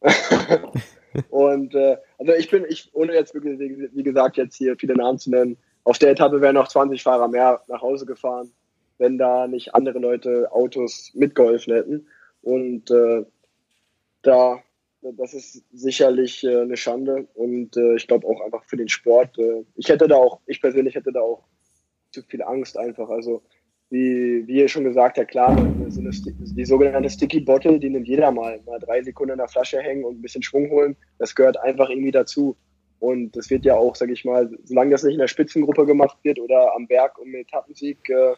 [1.30, 5.18] und äh, also ich bin, ich, ohne jetzt wirklich, wie, gesagt, jetzt hier viele Namen
[5.18, 8.52] zu nennen, auf der Etappe wären noch 20 Fahrer mehr nach Hause gefahren,
[8.98, 12.06] wenn da nicht andere Leute Autos mitgeholfen hätten.
[12.42, 13.24] Und äh,
[14.22, 14.62] da,
[15.02, 19.38] das ist sicherlich äh, eine Schande und äh, ich glaube auch einfach für den Sport.
[19.38, 21.44] Äh, ich hätte da auch, ich persönlich hätte da auch
[22.10, 23.08] zu viel Angst einfach.
[23.08, 23.42] Also
[23.90, 25.56] wie, wie ihr schon gesagt habt, klar,
[25.88, 28.60] so eine, die sogenannte Sticky Bottle, die nimmt jeder mal.
[28.66, 30.96] Mal drei Sekunden in der Flasche hängen und ein bisschen Schwung holen.
[31.18, 32.56] Das gehört einfach irgendwie dazu.
[33.00, 36.18] Und das wird ja auch, sag ich mal, solange das nicht in der Spitzengruppe gemacht
[36.22, 38.34] wird oder am Berg um Etappensieg, äh,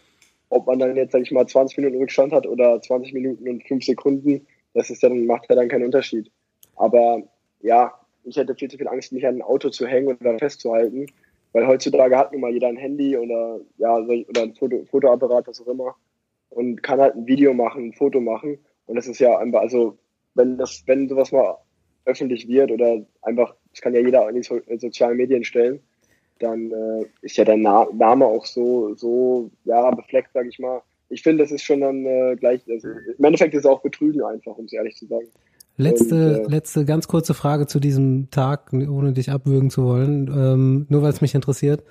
[0.50, 3.66] ob man dann jetzt, sag ich mal, 20 Minuten Rückstand hat oder 20 Minuten und
[3.66, 6.30] 5 Sekunden, das ist dann, macht ja dann keinen Unterschied.
[6.76, 7.22] Aber
[7.60, 7.94] ja,
[8.24, 11.06] ich hätte viel zu viel Angst, mich an ein Auto zu hängen da festzuhalten.
[11.52, 15.60] Weil heutzutage hat nun mal jeder ein Handy oder ja, oder ein Foto, Fotoapparat, was
[15.60, 15.96] auch immer,
[16.50, 18.58] und kann halt ein Video machen, ein Foto machen.
[18.86, 19.98] Und das ist ja einfach, also
[20.34, 21.56] wenn das, wenn sowas mal
[22.04, 25.80] öffentlich wird oder einfach, das kann ja jeder in die so sozialen Medien stellen,
[26.38, 30.82] dann äh, ist ja der Na Name auch so, so ja, befleckt, sag ich mal.
[31.08, 34.22] Ich finde, das ist schon dann äh, gleich, also, im Endeffekt ist es auch Betrügen
[34.22, 35.26] einfach, um es ehrlich zu sagen.
[35.80, 40.28] Letzte, und, äh, letzte ganz kurze Frage zu diesem Tag, ohne dich abwürgen zu wollen,
[40.28, 41.82] ähm, nur weil es mich interessiert.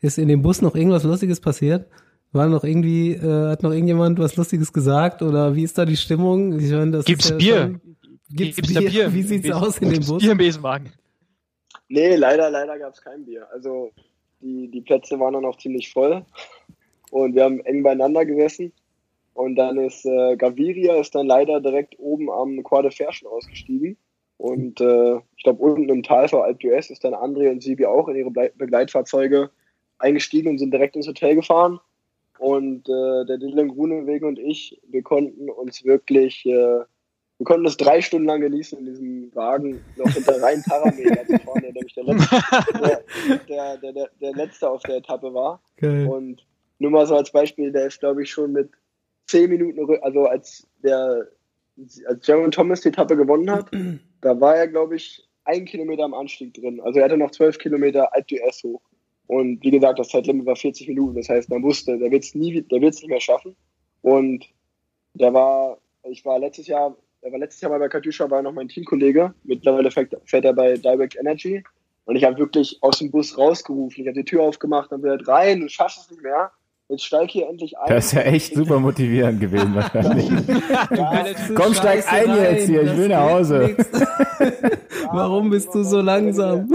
[0.00, 1.86] Ist in dem Bus noch irgendwas Lustiges passiert?
[2.32, 5.96] War noch irgendwie, äh, hat noch irgendjemand was Lustiges gesagt oder wie ist da die
[5.96, 6.58] Stimmung?
[6.60, 7.56] Ich meine, das Gibt's ja Bier?
[7.56, 7.80] Schon,
[8.30, 8.90] gibt's, gibt's Bier?
[8.90, 9.12] Bier?
[9.14, 10.22] Wie sieht's Besen, aus in dem Bus?
[10.22, 10.92] Bier im Besenwagen.
[11.88, 13.46] Nee, leider, leider gab's kein Bier.
[13.50, 13.90] Also
[14.40, 16.22] die, die Plätze waren dann auch ziemlich voll
[17.10, 18.72] und wir haben eng beieinander gesessen.
[19.38, 23.96] Und dann ist äh, Gaviria ist dann leider direkt oben am Quad Ferschen ausgestiegen.
[24.36, 27.86] Und äh, ich glaube, unten im Tal vor Alp d'Huez ist dann André und Sibi
[27.86, 29.50] auch in ihre Begleitfahrzeuge
[30.00, 31.78] eingestiegen und sind direkt ins Hotel gefahren.
[32.40, 37.76] Und äh, der Dylan Grunewegen und ich, wir konnten uns wirklich, äh, wir konnten es
[37.76, 41.94] drei Stunden lang genießen in diesem Wagen, noch hinter Rhein Parameter zu fahren, der nämlich
[41.94, 42.42] der letzte,
[43.48, 45.62] der, der, der, der, letzte auf der Etappe war.
[45.76, 46.06] Okay.
[46.06, 46.44] Und
[46.80, 48.70] nur mal so als Beispiel, der ist, glaube ich, schon mit
[49.28, 51.28] zehn Minuten, also als der,
[52.06, 53.70] als Jaron Thomas die Etappe gewonnen hat,
[54.20, 56.80] da war er, glaube ich, ein Kilometer am Anstieg drin.
[56.80, 58.82] Also er hatte noch zwölf Kilometer Alp d'Huez hoch.
[59.26, 61.16] Und wie gesagt, das Zeitlimit war 40 Minuten.
[61.16, 63.54] Das heißt, man wusste, der wird es nie, der wird es nicht mehr schaffen.
[64.02, 64.46] Und
[65.14, 68.52] der war, ich war letztes Jahr, er war letztes Jahr mal bei Katjuscha, war noch
[68.52, 69.34] mein Teamkollege.
[69.44, 71.62] Mittlerweile fährt, fährt er bei Direct Energy.
[72.04, 74.02] Und ich habe wirklich aus dem Bus rausgerufen.
[74.02, 76.50] Ich habe die Tür aufgemacht und gesagt, rein, du schaffst es nicht mehr
[76.88, 77.88] jetzt steig hier endlich ein.
[77.88, 80.28] Das ist ja echt super motivierend gewesen wahrscheinlich.
[80.90, 83.76] ja, Komm, steig ein rein, jetzt hier, ich will nach Hause.
[85.12, 86.70] Warum bist du so langsam?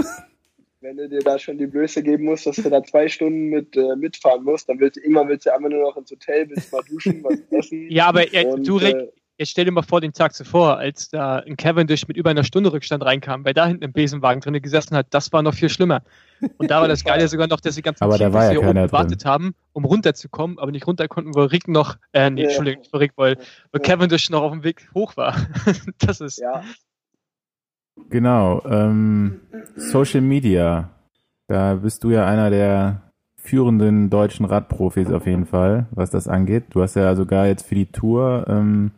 [0.80, 3.76] Wenn du dir da schon die Blöße geben musst, dass du da zwei Stunden mit
[3.76, 6.72] äh, mitfahren musst, dann willst du irgendwann willst du einfach nur noch ins Hotel, willst
[6.72, 7.90] mal duschen, was essen.
[7.90, 10.78] Ja, aber äh, und, du, Rick, äh, Jetzt stell dir mal vor den Tag zuvor,
[10.78, 14.40] als da ein Cavendish mit über einer Stunde Rückstand reinkam, weil da hinten im Besenwagen
[14.40, 16.02] drin gesessen hat, das war noch viel schlimmer.
[16.56, 18.86] Und da war das Geile sogar noch, dass sie ganz aber da war ja keiner
[18.86, 22.48] gewartet haben, um runterzukommen, aber nicht runter konnten, weil Rick noch, äh, nee, ja.
[22.48, 23.36] Entschuldigung, nicht Rick, weil,
[23.72, 25.34] weil Cavendish noch auf dem Weg hoch war.
[25.98, 26.38] das ist.
[26.38, 26.62] Ja.
[28.10, 28.62] Genau.
[28.66, 29.40] Ähm,
[29.74, 30.90] Social Media.
[31.48, 33.02] Da bist du ja einer der
[33.36, 36.66] führenden deutschen Radprofis auf jeden Fall, was das angeht.
[36.70, 38.92] Du hast ja sogar jetzt für die Tour ähm,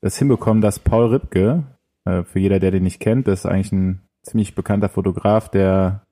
[0.00, 1.64] das hinbekommen, dass Paul Ripke,
[2.04, 6.06] äh, für jeder, der den nicht kennt, das ist eigentlich ein ziemlich bekannter Fotograf, der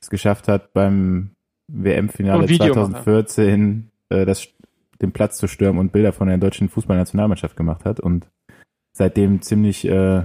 [0.00, 1.30] es geschafft hat, beim
[1.68, 4.48] WM-Finale 2014 äh, das,
[5.00, 8.30] den Platz zu stürmen und Bilder von der deutschen Fußballnationalmannschaft gemacht hat und
[8.92, 10.24] seitdem ziemlich, äh,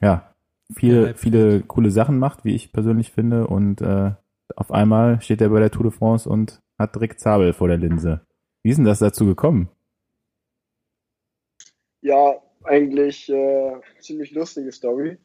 [0.00, 0.34] ja,
[0.74, 4.12] viele, viele coole Sachen macht, wie ich persönlich finde und äh,
[4.56, 7.78] auf einmal steht er bei der Tour de France und hat Rick Zabel vor der
[7.78, 8.20] Linse.
[8.62, 9.68] Wie ist denn das dazu gekommen?
[12.04, 12.34] Ja,
[12.64, 15.16] eigentlich äh, ziemlich lustige Story.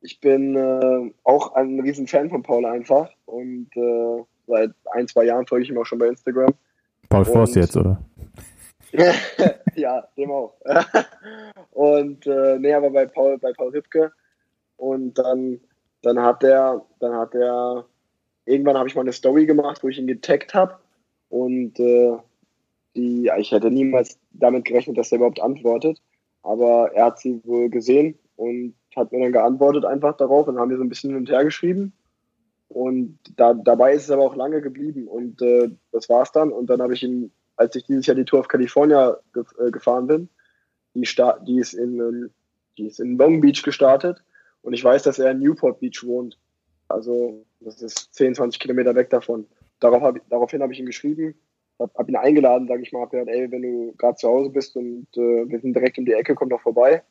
[0.00, 5.26] Ich bin äh, auch ein riesen Fan von Paul einfach und äh, seit ein, zwei
[5.26, 6.52] Jahren folge ich ihm auch schon bei Instagram.
[7.08, 8.02] Paul Forst jetzt, oder?
[9.76, 10.56] ja, dem auch.
[11.70, 14.10] und äh, nee, aber bei Paul, bei Paul Ripke,
[14.78, 15.60] und dann,
[16.02, 17.84] dann hat der, dann hat der,
[18.44, 20.80] irgendwann habe ich mal eine Story gemacht, wo ich ihn getaggt habe
[21.28, 22.16] und äh,
[22.96, 26.00] die, ich hätte niemals damit gerechnet, dass er überhaupt antwortet,
[26.42, 30.70] aber er hat sie wohl gesehen und hat mir dann geantwortet einfach darauf und haben
[30.70, 31.92] wir so ein bisschen hin und her geschrieben
[32.68, 36.68] und da, dabei ist es aber auch lange geblieben und äh, das war's dann und
[36.68, 40.06] dann habe ich ihn, als ich dieses Jahr die Tour of California ge äh, gefahren
[40.06, 40.28] bin,
[40.94, 41.06] die,
[41.46, 42.30] die, ist in, ähm,
[42.78, 44.22] die ist in Long Beach gestartet
[44.62, 46.38] und ich weiß, dass er in Newport Beach wohnt.
[46.88, 49.46] Also das ist 10, 20 Kilometer weg davon.
[49.80, 51.34] Darauf hab, daraufhin habe ich ihm geschrieben,
[51.82, 54.50] habe hab ihn eingeladen, sage ich mal, hab gesagt, ey, wenn du gerade zu Hause
[54.50, 57.02] bist und äh, wir sind direkt um die Ecke, komm doch vorbei.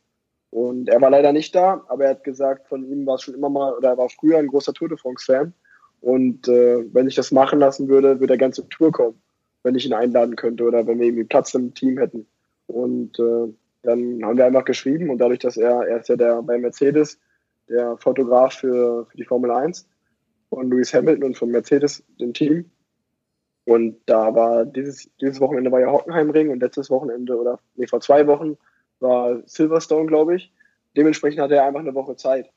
[0.49, 3.35] Und er war leider nicht da, aber er hat gesagt, von ihm war es schon
[3.35, 5.53] immer mal, oder er war früher ein großer Tour de France-Fan.
[6.01, 9.21] Und äh, wenn ich das machen lassen würde, würde er ganz zur Tour kommen,
[9.63, 12.27] wenn ich ihn einladen könnte oder wenn wir irgendwie Platz im Team hätten.
[12.67, 13.53] Und äh,
[13.83, 17.19] dann haben wir einfach geschrieben und dadurch, dass er, er ist ja der bei Mercedes,
[17.69, 19.87] der Fotograf für, für die Formel 1
[20.49, 22.69] von Lewis Hamilton und von Mercedes, dem Team.
[23.65, 28.01] Und da war dieses, dieses Wochenende war ja Hockenheimring und letztes Wochenende oder nee, vor
[28.01, 28.57] zwei Wochen
[28.99, 30.51] war Silverstone, glaube ich.
[30.97, 32.49] Dementsprechend hatte er einfach eine Woche Zeit.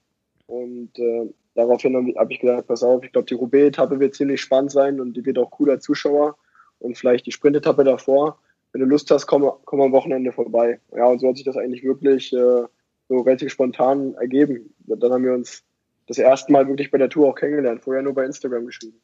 [0.47, 4.73] Und äh, daraufhin habe ich gesagt, pass auf, ich glaube, die Roubaix-Etappe wird ziemlich spannend
[4.73, 6.37] sein und die wird auch cooler Zuschauer.
[6.79, 8.39] Und vielleicht die Sprint-Etappe davor
[8.75, 10.81] wenn du Lust hast, komm, komm am Wochenende vorbei.
[10.95, 12.65] Ja, und so hat sich das eigentlich wirklich äh,
[13.09, 14.75] so relativ spontan ergeben.
[14.81, 15.63] Dann haben wir uns
[16.09, 19.01] das erste Mal wirklich bei der Tour auch kennengelernt, vorher nur bei Instagram geschrieben.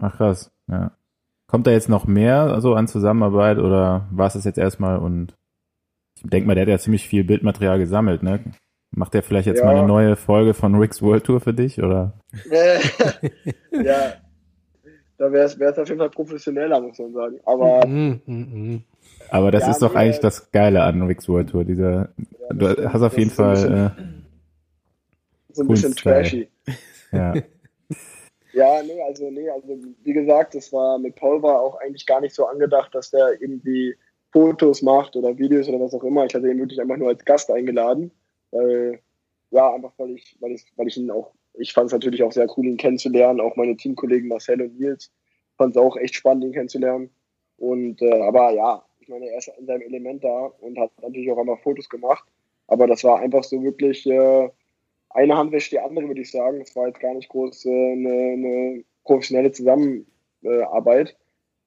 [0.00, 0.92] Ach krass, ja.
[1.52, 5.34] Kommt da jetzt noch mehr so an Zusammenarbeit oder war es das jetzt erstmal und
[6.16, 8.40] ich denke mal, der hat ja ziemlich viel Bildmaterial gesammelt, ne?
[8.90, 9.66] Macht der vielleicht jetzt ja.
[9.66, 12.14] mal eine neue Folge von Rick's World Tour für dich oder?
[13.70, 14.14] ja,
[15.18, 17.38] da wäre es auf jeden Fall professioneller, muss man sagen.
[17.44, 18.32] Aber mm, mm,
[18.72, 18.84] mm.
[19.28, 21.64] Aber das ja, ist doch eigentlich das Geile an Rick's World Tour.
[21.64, 22.94] Dieser, ja, du stimmt.
[22.94, 26.48] hast auf jeden Fall so ein bisschen, äh, so ein bisschen trashy.
[27.12, 27.34] Ja.
[28.52, 32.20] ja, nee, also nee, also wie gesagt, das war mit Paul war auch eigentlich gar
[32.20, 33.96] nicht so angedacht, dass der irgendwie
[34.32, 36.24] Fotos macht oder Videos oder was auch immer.
[36.24, 38.10] Ich hatte ihn wirklich einfach nur als Gast eingeladen,
[38.50, 39.00] weil
[39.50, 42.32] ja einfach weil ich, weil ich, weil ich ihn auch, ich fand es natürlich auch
[42.32, 43.40] sehr cool, ihn kennenzulernen.
[43.40, 45.12] Auch meine Teamkollegen Marcel und Nils
[45.56, 47.10] fand es auch echt spannend, ihn kennenzulernen.
[47.58, 51.30] Und äh, aber ja, ich meine, er ist in seinem Element da und hat natürlich
[51.30, 52.24] auch einmal Fotos gemacht.
[52.68, 54.48] Aber das war einfach so wirklich äh,
[55.14, 56.60] eine Hand wäscht die andere, würde ich sagen.
[56.60, 61.16] Es war jetzt gar nicht groß äh, eine, eine professionelle Zusammenarbeit.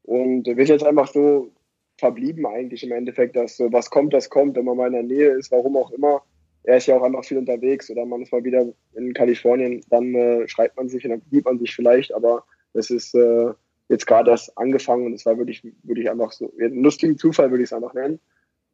[0.04, 1.52] Und wir sind jetzt einfach so
[1.98, 5.04] verblieben eigentlich im Endeffekt, dass so was kommt, das kommt, wenn man mal in der
[5.04, 6.24] Nähe ist, warum auch immer.
[6.64, 10.14] Er ist ja auch einfach viel unterwegs oder man ist mal wieder in Kalifornien, dann
[10.16, 12.44] äh, schreibt man sich und dann sieht man sich vielleicht, aber
[12.74, 13.54] es ist äh,
[13.88, 17.64] jetzt gerade erst angefangen und es war wirklich, wirklich einfach so ein lustigen Zufall, würde
[17.64, 18.20] ich es einfach nennen.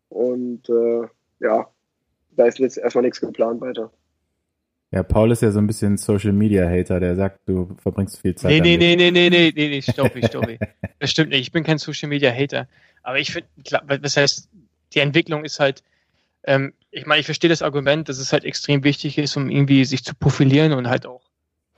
[0.09, 1.07] Und äh,
[1.39, 1.69] ja,
[2.31, 3.91] da ist jetzt erstmal nichts geplant weiter.
[4.91, 8.35] Ja, Paul ist ja so ein bisschen Social Media Hater, der sagt, du verbringst viel
[8.35, 8.51] Zeit.
[8.51, 10.59] Nee, nee, nee, nee, nee, nee, nee, nee, stoppi, stoppi.
[10.99, 11.41] das stimmt nicht.
[11.41, 12.67] Ich bin kein Social Media Hater.
[13.01, 13.47] Aber ich finde,
[14.01, 14.49] das heißt,
[14.93, 15.81] die Entwicklung ist halt,
[16.43, 19.85] ähm, ich meine, ich verstehe das Argument, dass es halt extrem wichtig ist, um irgendwie
[19.85, 21.23] sich zu profilieren und halt auch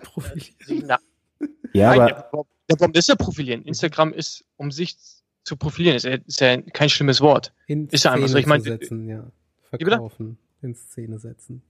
[0.02, 0.90] profilieren.
[0.90, 3.64] Äh, ja, Nein, aber warum ist ja profilieren?
[3.64, 4.98] Instagram ist, um sich
[5.44, 7.54] zu profilieren, ist ja, ist ja kein schlimmes Wort.
[7.68, 8.38] In ist ja einfach so.
[8.38, 9.26] Ich meine, setzen, ja.
[9.70, 11.62] Verkaufen, in Szene setzen.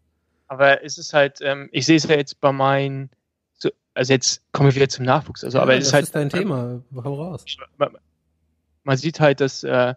[0.47, 3.09] Aber es ist halt, ähm, ich sehe es ja jetzt bei meinen,
[3.53, 5.43] so, also jetzt kommen wir wieder zum Nachwuchs.
[5.43, 6.03] Also, ja, aber es ist halt.
[6.03, 6.81] Das ist dein Thema.
[6.95, 7.45] Hau raus.
[7.77, 7.97] Man,
[8.83, 9.95] man sieht halt, dass, äh,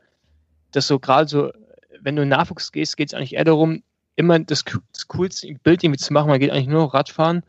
[0.73, 1.53] dass so gerade so,
[2.01, 3.83] wenn du in Nachwuchs gehst, geht es eigentlich eher darum,
[4.15, 6.29] immer das, das coolste Bild irgendwie zu machen.
[6.29, 7.43] Man geht eigentlich nur noch Radfahren.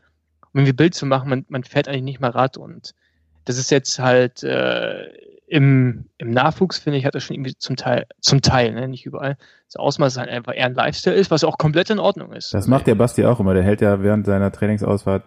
[0.52, 2.94] Wenn wir Bild zu machen, man, man fährt eigentlich nicht mal Rad und
[3.44, 5.08] das ist jetzt halt äh,
[5.48, 9.06] im, im Nachwuchs, finde ich, hat das schon irgendwie zum Teil, zum Teil, ne, nicht
[9.06, 9.36] überall,
[9.66, 12.52] das Ausmaß halt einfach eher ein Lifestyle ist, was auch komplett in Ordnung ist.
[12.54, 13.54] Das macht der Basti auch immer.
[13.54, 15.24] Der hält ja während seiner Trainingsausfahrt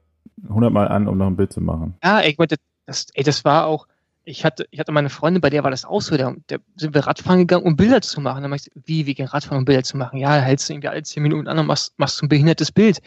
[0.48, 1.96] 100 Mal an, um noch ein Bild zu machen.
[2.04, 2.50] Ja, ich meine,
[2.86, 3.88] das, ey, das war auch,
[4.24, 6.94] ich hatte, ich hatte meine Freundin, bei der war das auch so, da, da sind
[6.94, 8.42] wir Radfahren gegangen, um Bilder zu machen.
[8.42, 10.20] Dann meinst du, wie, wie gehen Radfahren, um Bilder zu machen?
[10.20, 13.00] Ja, hältst du irgendwie alle zehn Minuten an und machst, machst ein behindertes Bild.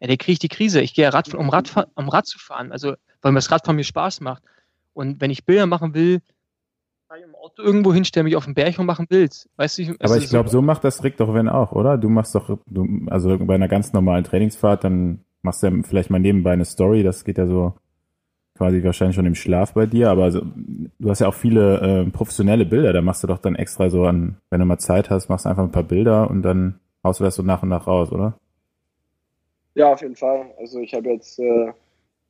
[0.00, 0.80] Ja, der kriegt die Krise.
[0.80, 3.76] Ich gehe ja Radfahren, um Radfahren, um Rad zu fahren, also, weil mir das Radfahren
[3.76, 4.42] mir Spaß macht.
[4.92, 6.22] Und wenn ich Bilder machen will, ich
[7.24, 9.48] im Auto irgendwo hin, stelle mich auf den Berg und mache ein Bild.
[9.56, 11.96] Weißt du, Aber ich glaube, so macht das Rick doch wenn auch, oder?
[11.96, 16.10] Du machst doch, du, also bei einer ganz normalen Trainingsfahrt, dann machst du ja vielleicht
[16.10, 17.74] mal nebenbei eine Story, das geht ja so
[18.56, 20.42] quasi wahrscheinlich schon im Schlaf bei dir, aber so,
[20.98, 24.04] du hast ja auch viele äh, professionelle Bilder, da machst du doch dann extra so
[24.04, 27.20] an, wenn du mal Zeit hast, machst du einfach ein paar Bilder und dann haust
[27.20, 28.34] du das so nach und nach raus, oder?
[29.74, 30.46] Ja, auf jeden Fall.
[30.58, 31.72] Also ich habe jetzt äh,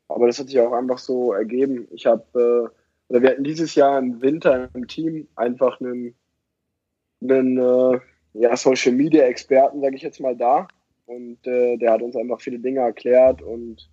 [0.09, 1.87] aber das hat sich auch einfach so ergeben.
[1.93, 2.78] Ich habe, äh,
[3.09, 6.15] oder wir hatten dieses Jahr im Winter im Team einfach einen,
[7.23, 8.01] einen äh,
[8.35, 10.69] ja, Social Media Experten, sage ich jetzt mal, da.
[11.07, 13.89] und äh, der hat uns einfach viele Dinge erklärt und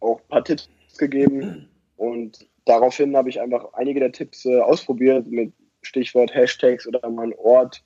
[0.00, 0.68] auch ein paar Tipps
[0.98, 1.68] gegeben.
[1.96, 5.52] Und daraufhin habe ich einfach einige der Tipps äh, ausprobiert mit
[5.82, 7.82] Stichwort Hashtags oder mal einen Ort,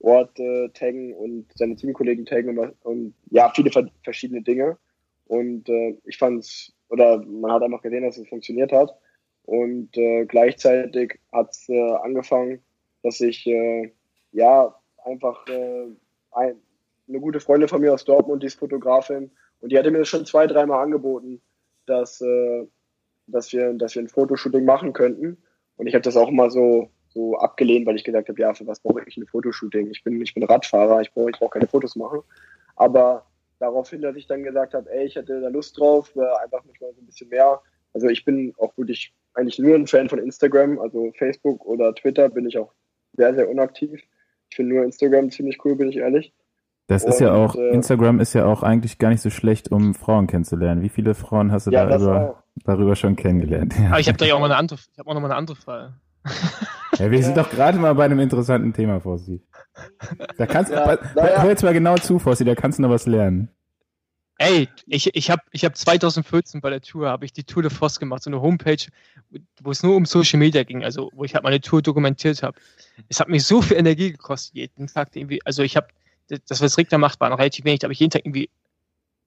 [0.00, 3.70] Ort äh, taggen und seine Teamkollegen taggen und, und ja, viele
[4.02, 4.76] verschiedene Dinge.
[5.26, 8.94] Und äh, ich fand's, oder man hat einfach gesehen, dass es funktioniert hat.
[9.50, 12.62] Und äh, gleichzeitig hat es äh, angefangen,
[13.02, 13.90] dass ich äh,
[14.30, 15.86] ja einfach äh,
[16.30, 16.54] ein,
[17.08, 20.08] eine gute Freundin von mir aus Dortmund, die ist Fotografin, und die hatte mir das
[20.08, 21.42] schon zwei, dreimal angeboten,
[21.86, 22.64] dass, äh,
[23.26, 25.36] dass, wir, dass wir ein Fotoshooting machen könnten.
[25.76, 28.68] Und ich habe das auch mal so, so abgelehnt, weil ich gesagt habe, ja, für
[28.68, 29.90] was brauche ich ein Fotoshooting?
[29.90, 32.20] Ich bin, ich bin Radfahrer, ich brauche ich brauch keine Fotos machen.
[32.76, 33.26] Aber
[33.58, 36.80] daraufhin, dass ich dann gesagt habe, ey, ich hätte da Lust drauf, äh, einfach mich
[36.80, 37.60] mal so ein bisschen mehr.
[37.92, 42.28] Also ich bin auch wirklich eigentlich nur ein Fan von Instagram, also Facebook oder Twitter
[42.28, 42.72] bin ich auch
[43.16, 44.00] sehr, sehr unaktiv.
[44.48, 46.32] Ich finde nur Instagram ziemlich cool, bin ich ehrlich.
[46.86, 49.94] Das ist ja auch, äh, Instagram ist ja auch eigentlich gar nicht so schlecht, um
[49.94, 50.82] Frauen kennenzulernen.
[50.82, 53.74] Wie viele Frauen hast du ja, darüber, darüber schon kennengelernt?
[53.78, 53.90] Ja.
[53.90, 55.36] Aber ich habe da ja auch mal eine andere, ich habe auch noch mal eine
[55.36, 55.94] andere Frage.
[56.98, 59.42] Ja, wir sind doch gerade mal bei einem interessanten Thema, Fossi.
[60.36, 63.06] Da kannst ja, du, hör jetzt mal genau zu, Fossi, da kannst du noch was
[63.06, 63.48] lernen.
[64.42, 67.70] Ey, ich, ich habe ich hab 2014 bei der Tour, habe ich die Tour de
[67.70, 68.86] Force gemacht, so eine Homepage,
[69.62, 72.58] wo es nur um Social Media ging, also wo ich halt meine Tour dokumentiert habe.
[73.10, 75.88] Es hat mich so viel Energie gekostet, jeden Tag irgendwie, also ich habe,
[76.48, 78.48] das, was Rick da macht, war noch relativ wenig, da habe ich jeden Tag irgendwie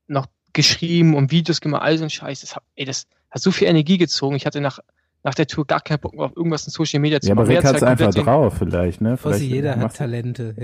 [0.08, 2.42] noch geschrieben und Videos gemacht, all so ein Scheiß.
[2.42, 4.36] Das hat, ey, das hat so viel Energie gezogen.
[4.36, 4.80] Ich hatte nach,
[5.22, 7.52] nach der Tour gar keinen Bock mehr auf irgendwas in Social Media zu ja, machen.
[7.52, 9.18] Ja, aber Rick hat einfach drauf vielleicht, ne?
[9.18, 10.56] Vielleicht jeder hat Talente.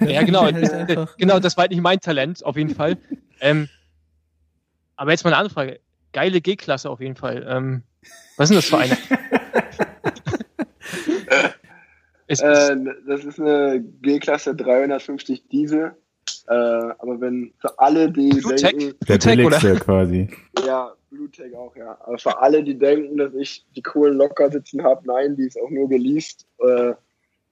[0.00, 0.42] Ja, ja genau.
[0.44, 2.96] Halt genau, das war halt nicht mein Talent, auf jeden Fall.
[3.40, 3.68] Ähm,
[4.98, 5.80] aber jetzt mal eine andere Frage.
[6.12, 7.46] Geile G-Klasse auf jeden Fall.
[7.48, 7.82] Ähm,
[8.36, 8.96] was sind das für eine?
[12.26, 12.76] ist, äh,
[13.06, 15.94] das ist eine G-Klasse 350 Diesel.
[16.48, 18.94] Äh, aber wenn für alle, die Blue denken...
[19.06, 20.28] Der billigste quasi.
[20.66, 21.96] Ja, Bluetech auch, ja.
[22.00, 25.60] Aber für alle, die denken, dass ich die coolen locker sitzen habe, nein, die ist
[25.60, 26.46] auch nur geleast.
[26.58, 26.94] Äh,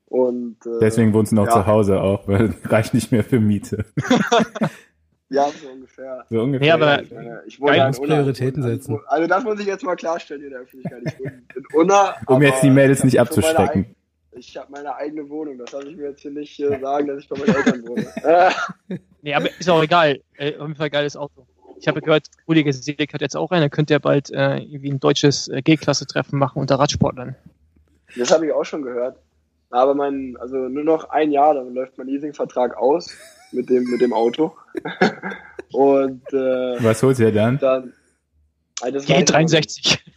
[0.06, 1.52] und, äh, Deswegen wohnst du noch ja.
[1.52, 3.84] zu Hause auch, weil reicht nicht mehr für Miete.
[5.28, 6.24] Ja, so ungefähr.
[6.30, 6.68] So ungefähr.
[6.68, 7.02] Ja, aber
[7.46, 9.00] ich wollte halt Prioritäten setzen.
[9.06, 11.02] Also das muss ich jetzt mal klarstellen in der Öffentlichkeit.
[11.04, 13.96] Ich bin in Unna, um jetzt die Mädels nicht abzuschrecken.
[14.32, 15.58] ich habe meine eigene Wohnung.
[15.58, 18.06] Das darf ich mir jetzt hier nicht äh, sagen, dass ich bei meinen Eltern wohne.
[19.22, 20.20] nee, aber ist auch egal.
[20.36, 21.46] Äh, auf jeden Fall geiles Auto.
[21.78, 23.62] Ich habe gehört, Rudi Geselig hat jetzt auch einen.
[23.62, 27.34] Da könnte ja bald äh, irgendwie ein deutsches äh, G-Klasse-Treffen machen unter Radsportlern.
[28.16, 29.18] Das habe ich auch schon gehört.
[29.70, 33.10] Aber mein, also nur noch ein Jahr, dann läuft mein Leasingvertrag aus
[33.52, 34.52] mit dem, mit dem Auto.
[35.72, 37.58] Und äh, was holt ihr dann?
[37.58, 37.92] dann
[38.82, 39.98] also G63.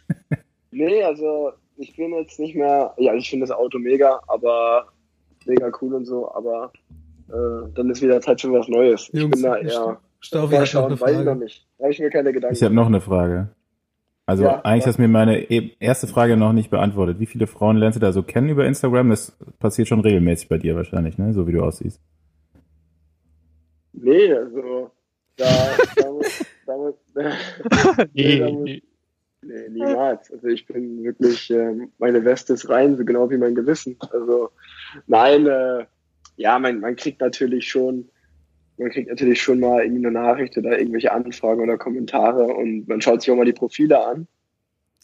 [0.72, 4.86] Nee, also ich bin jetzt nicht mehr, ja, ich finde das Auto mega, aber
[5.44, 6.70] mega cool und so, aber
[7.28, 9.10] äh, dann ist wieder Zeit für was Neues.
[9.12, 9.98] Ich Jungs, bin da eher.
[10.32, 11.66] Hat noch eine weiß ich noch nicht.
[11.76, 12.54] Da habe ich mir keine Gedanken.
[12.54, 13.48] Ich habe noch eine Frage.
[14.26, 14.88] Also Ja, eigentlich ja.
[14.90, 17.18] hast du mir meine e- erste Frage noch nicht beantwortet.
[17.18, 19.10] Wie viele Frauen lernst du da so kennen über Instagram?
[19.10, 21.32] Das passiert schon regelmäßig bei dir wahrscheinlich, ne?
[21.32, 22.00] So wie du aussiehst.
[23.92, 24.90] Nee, also
[25.36, 25.46] da,
[25.96, 26.94] da muss, da muss,
[28.12, 28.82] nee, da muss, nee.
[29.42, 30.30] nee, niemals.
[30.30, 33.96] Also ich bin wirklich, ähm, meine Weste ist rein, so genau wie mein Gewissen.
[34.10, 34.50] Also
[35.06, 35.84] nein, äh,
[36.36, 38.08] ja, man, man kriegt natürlich schon,
[38.78, 43.00] man kriegt natürlich schon mal irgendwie eine Nachricht oder irgendwelche Anfragen oder Kommentare und man
[43.00, 44.26] schaut sich auch mal die Profile an.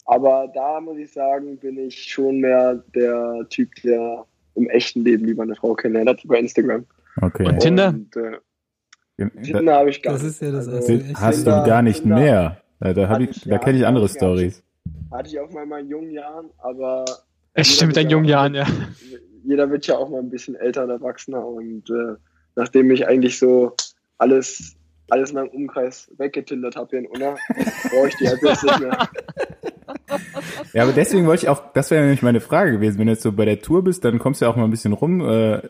[0.05, 4.25] Aber da muss ich sagen, bin ich schon mehr der Typ, der
[4.55, 6.85] im echten Leben lieber eine Frau kennenlernt, als über Instagram.
[7.21, 7.45] Okay.
[7.45, 7.89] Und Tinder?
[7.89, 8.37] Und, äh,
[9.17, 10.31] Tinder habe ich gar Das nicht.
[10.33, 12.61] ist ja das Also, hast du Tinder- gar nicht Tinder- mehr.
[12.79, 14.11] Da, da, ich, ich, da kenne ich andere ich.
[14.11, 14.63] Stories.
[15.11, 17.05] Hatte ich auch mal in meinen jungen Jahren, aber
[17.53, 18.65] Es stimmt deinen jungen Jahren, ja.
[19.43, 22.15] jeder wird ja auch mal ein bisschen älter und erwachsener und äh,
[22.55, 23.73] nachdem ich eigentlich so
[24.19, 24.75] alles,
[25.09, 27.35] alles in meinem Umkreis weggetindert habe hier in Unna,
[27.89, 29.09] brauche ich die halt jetzt nicht mehr.
[30.73, 33.23] Ja, aber deswegen wollte ich auch, das wäre nämlich meine Frage gewesen, wenn du jetzt
[33.23, 35.61] so bei der Tour bist, dann kommst du ja auch mal ein bisschen rum, äh,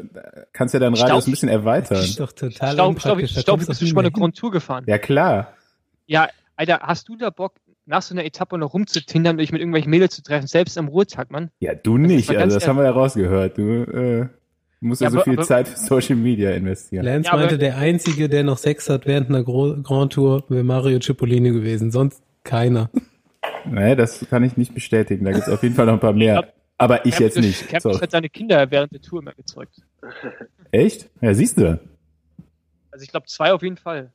[0.53, 1.97] kannst ja deinen Radius ein bisschen Das erweitern.
[2.03, 4.13] ist doch total Staub, Staub, Staub, bist du du schon mal eine nie mehr hin.
[4.13, 4.83] Grand Tour gefahren?
[4.87, 5.53] Ja, klar.
[6.07, 7.53] Ja, Alter, hast du da Bock,
[7.85, 10.87] nach so einer Etappe noch rumzutindern und dich mit irgendwelchen Mädels zu treffen, selbst am
[10.89, 11.51] Ruhetag, Mann?
[11.59, 13.57] Ja, du nicht, also das haben wir ja rausgehört.
[13.57, 14.27] Du äh,
[14.81, 17.05] musst ja, Ja, so aber- viel aber- Zeit für Social Media investieren.
[17.05, 20.63] Lance Ja, aber- meinte, der Einzige, der noch Sex hat während einer Grand Tour, wäre
[20.63, 21.91] Mario Cipollini gewesen.
[21.91, 22.89] Sonst keiner.
[23.71, 25.25] Nee, das kann ich nicht bestätigen.
[25.25, 26.33] Da gibt's auf jeden Fall noch ein paar mehr.
[26.41, 27.67] glaub, Aber ich jetzt nicht.
[27.67, 28.01] Campus So.
[28.01, 29.81] hat seine Kinder während der Tour immer gezeugt.
[30.71, 31.09] Echt?
[31.21, 31.79] Ja, siehst du.
[32.91, 34.11] Also ich glaube zwei auf jeden Fall.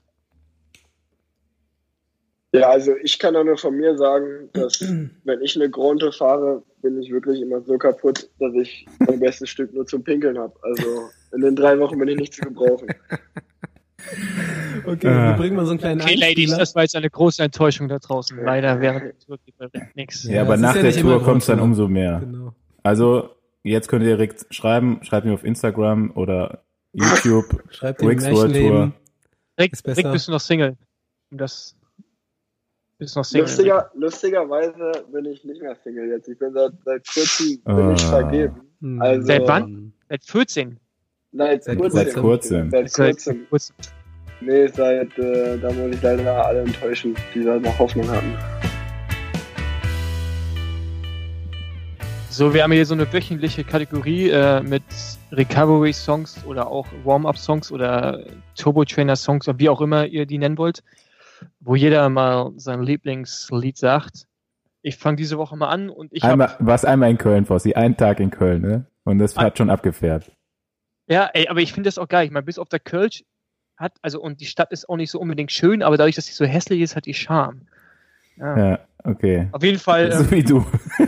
[2.55, 4.80] Ja, also ich kann auch nur von mir sagen, dass
[5.24, 9.48] wenn ich eine Tour fahre, bin ich wirklich immer so kaputt, dass ich mein bestes
[9.48, 10.55] Stück nur zum Pinkeln habe.
[10.62, 12.88] Also in den drei Wochen bin ich nicht zu gebrauchen.
[14.85, 15.28] Okay, Ah.
[15.30, 17.99] wir bringen mal so einen kleinen Okay, Ladies, das war jetzt eine große Enttäuschung da
[17.99, 18.39] draußen.
[18.43, 20.24] Leider während der Tour gibt es nichts.
[20.24, 22.20] Ja, Ja, aber nach ja der Tour kommt es dann umso mehr.
[22.20, 22.55] Genau.
[22.83, 23.30] Also,
[23.62, 27.62] jetzt könnt ihr direkt schreiben, schreibt mir auf Instagram oder YouTube.
[27.70, 28.61] Schreibt Ricks echten World Tour.
[28.61, 28.95] Leben.
[29.61, 29.99] Rick, Ist besser.
[30.05, 30.76] Rick, bist du noch Single?
[31.30, 31.76] Um Das
[32.99, 33.43] bist du noch Single.
[33.47, 36.28] Lustiger, lustigerweise bin ich nicht mehr Single jetzt.
[36.28, 38.09] Ich bin seit, seit kurzem bin ich Ah.
[38.09, 38.61] vergeben.
[38.80, 39.01] Hm.
[39.01, 39.93] Also, Seit wann?
[40.09, 40.78] Seit 14.
[41.35, 41.97] Seit, Seit kurzem.
[41.99, 42.70] Seit kurzem.
[42.70, 43.74] Seit Seit kurzem.
[44.45, 48.36] Nee, seit, äh, da muss ich leider alle enttäuschen, die da noch Hoffnung hatten.
[52.28, 54.82] So, wir haben hier so eine wöchentliche Kategorie äh, mit
[55.30, 58.24] Recovery-Songs oder auch Warm-Up-Songs oder
[58.57, 60.82] Turbo-Trainer-Songs oder wie auch immer ihr die nennen wollt,
[61.61, 64.26] wo jeder mal sein Lieblingslied sagt.
[64.80, 67.97] Ich fange diese Woche mal an und ich Einmal, warst einmal in Köln, Fossi, einen
[67.97, 68.86] Tag in Köln, ne?
[69.05, 70.32] Und das hat schon abgefährt.
[71.07, 72.24] Ja, ey, aber ich finde das auch geil.
[72.24, 73.24] Ich meine, bis auf der Kölsch
[73.83, 76.33] hat, also und die Stadt ist auch nicht so unbedingt schön, aber dadurch, dass sie
[76.33, 77.62] so hässlich ist, hat die Charme.
[78.37, 78.57] Ja.
[78.57, 79.49] Ja, okay.
[79.53, 80.11] Auf jeden Fall.
[80.12, 80.64] So Ähm, wie du.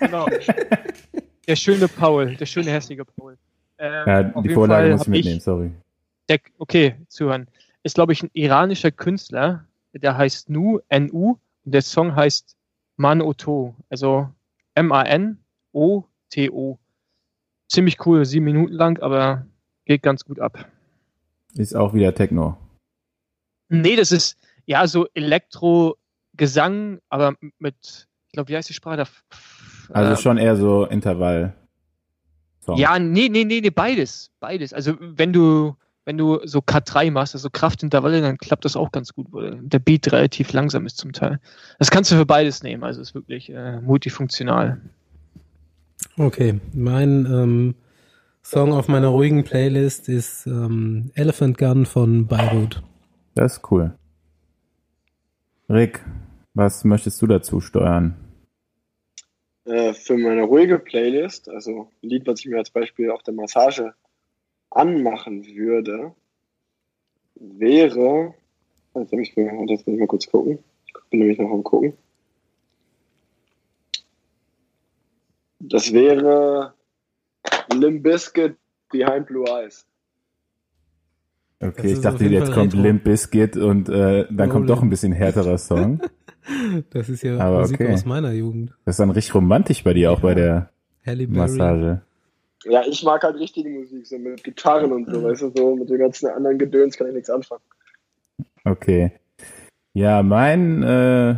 [0.00, 0.26] genau.
[1.46, 3.36] Der schöne Paul, der schöne hässliche Paul.
[3.78, 5.70] Ähm, Ja, die Vorlage Fall muss ich mitnehmen, sorry.
[6.28, 7.46] Der, okay, zuhören.
[7.82, 9.64] Ist, glaube ich, ein iranischer Künstler,
[9.94, 12.56] der heißt Nu, N-U, und der Song heißt
[12.96, 14.28] Man Oto, also
[14.74, 16.78] M-A-N-O-T-O.
[17.68, 19.46] Ziemlich cool, sieben Minuten lang, aber
[19.84, 20.66] geht ganz gut ab.
[21.54, 22.56] Ist auch wieder Techno.
[23.68, 24.36] Nee, das ist
[24.66, 27.74] ja so Elektro-Gesang, aber mit,
[28.26, 28.96] ich glaube, wie heißt die Sprache?
[28.98, 29.06] Da?
[29.92, 31.54] Also Äh, schon eher so Intervall.
[32.60, 32.76] Song.
[32.76, 34.30] Ja, nee, nee, nee, nee, beides.
[34.40, 34.72] Beides.
[34.74, 35.74] Also wenn du,
[36.04, 39.78] wenn du so K3 machst, also Kraftintervalle, dann klappt das auch ganz gut, weil der
[39.78, 41.40] Beat relativ langsam ist zum Teil.
[41.78, 44.80] Das kannst du für beides nehmen, also ist wirklich äh, multifunktional.
[46.16, 47.74] Okay, mein ähm,
[48.50, 52.82] Song auf meiner ruhigen Playlist ist ähm, Elephant Gun von Beirut.
[53.34, 53.94] Das ist cool.
[55.68, 56.02] Rick,
[56.54, 58.16] was möchtest du dazu steuern?
[59.66, 63.34] Äh, für meine ruhige Playlist, also ein Lied, was ich mir als Beispiel auf der
[63.34, 63.92] Massage
[64.70, 66.14] anmachen würde,
[67.34, 68.32] wäre.
[68.94, 70.58] Jetzt, ich, mir- jetzt muss ich mal kurz gucken.
[70.86, 71.92] Ich bin nämlich noch am gucken.
[75.60, 76.72] Das wäre
[77.72, 78.56] Limp Bizkit
[78.90, 79.86] Behind Blue Eyes.
[81.60, 82.82] Okay, ich dachte, jetzt Fall kommt Retro.
[82.82, 86.00] Limp Bizkit und äh, dann Oh, kommt doch ein bisschen härterer Song.
[86.90, 87.92] Das ist ja Aber Musik okay.
[87.92, 88.72] aus meiner Jugend.
[88.86, 90.70] Das ist dann richtig romantisch bei dir auch bei der.
[91.28, 92.00] Massage.
[92.64, 95.90] Ja, ich mag halt richtige Musik, so mit Gitarren und so, weißt du, so mit
[95.90, 97.60] den ganzen anderen Gedöns kann ich nichts anfangen.
[98.64, 99.12] Okay.
[99.92, 101.36] Ja, mein, äh,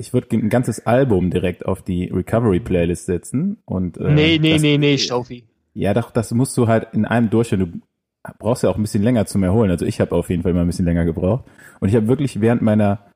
[0.00, 3.58] ich würde ein ganzes Album direkt auf die Recovery-Playlist setzen.
[3.64, 5.44] Und, äh, nee, nee, das, nee, nee, Staufi.
[5.74, 7.60] Ja, doch, das musst du halt in einem durchführen.
[8.24, 9.70] Du brauchst ja auch ein bisschen länger zum Erholen.
[9.70, 11.44] Also ich habe auf jeden Fall immer ein bisschen länger gebraucht.
[11.80, 13.06] Und ich habe wirklich während meiner,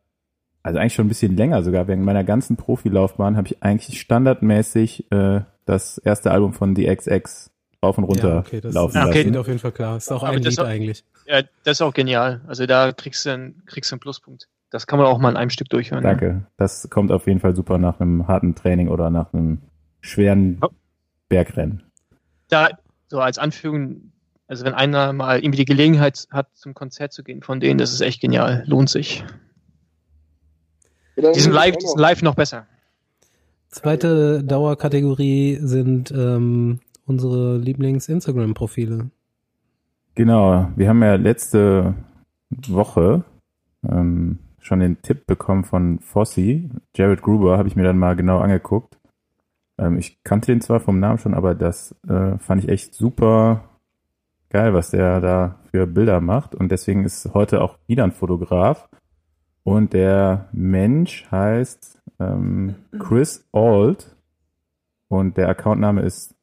[0.62, 5.11] also eigentlich schon ein bisschen länger sogar, während meiner ganzen Profilaufbahn habe ich eigentlich standardmäßig
[5.11, 7.51] äh, das erste Album von The XX
[7.82, 9.18] rauf und runter Ja, okay, das, laufen das okay.
[9.18, 9.30] lassen.
[9.32, 9.97] geht auf jeden Fall klar.
[9.97, 11.05] Ist auch Aber ein das Lied auch- eigentlich.
[11.26, 12.43] Ja, das ist auch genial.
[12.47, 14.49] Also da kriegst du, einen, kriegst du einen Pluspunkt.
[14.75, 16.03] Das kann man auch mal in einem Stück durchhören.
[16.03, 16.09] ne?
[16.11, 16.47] Danke.
[16.57, 19.59] Das kommt auf jeden Fall super nach einem harten Training oder nach einem
[20.01, 20.68] schweren Ja.
[21.29, 21.85] Bergrennen.
[22.49, 22.70] Da,
[23.07, 24.11] so als Anführung,
[24.49, 27.93] also wenn einer mal irgendwie die Gelegenheit hat, zum Konzert zu gehen von denen, das
[27.93, 28.64] ist echt genial.
[28.66, 29.25] Lohnt sich.
[31.14, 32.66] Ja, Die sind live, die noch- sind live noch besser.
[33.68, 39.09] Zweite Dauerkategorie sind ähm, unsere Lieblings-Instagram-Profile.
[40.16, 41.95] Genau, wir haben ja letzte
[42.51, 43.25] Woche
[43.89, 46.71] ähm, schon den Tipp bekommen von Fossi.
[46.97, 48.99] Jared Gruber habe ich mir dann mal genau angeguckt.
[49.79, 53.65] Ähm, ich kannte den zwar vom Namen schon, aber das äh, fand ich echt super
[54.49, 56.55] geil, was der da für Bilder macht.
[56.55, 58.89] Und deswegen ist heute auch wieder ein Fotograf.
[59.65, 64.17] Und der Mensch heißt ähm, Chris Auld.
[65.09, 66.35] Und der Accountname ist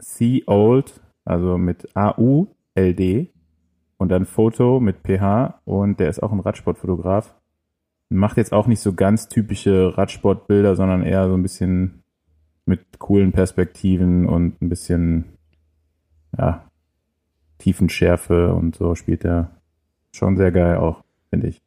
[0.00, 3.32] C Old, also mit A-U-L-D.
[3.96, 5.62] Und dann Foto mit PH.
[5.64, 7.37] Und der ist auch ein Radsportfotograf.
[8.10, 12.02] Macht jetzt auch nicht so ganz typische Radsportbilder, sondern eher so ein bisschen
[12.64, 15.36] mit coolen Perspektiven und ein bisschen,
[16.36, 16.68] ja,
[17.58, 19.50] Tiefenschärfe und so spielt er
[20.12, 21.60] schon sehr geil auch, finde ich.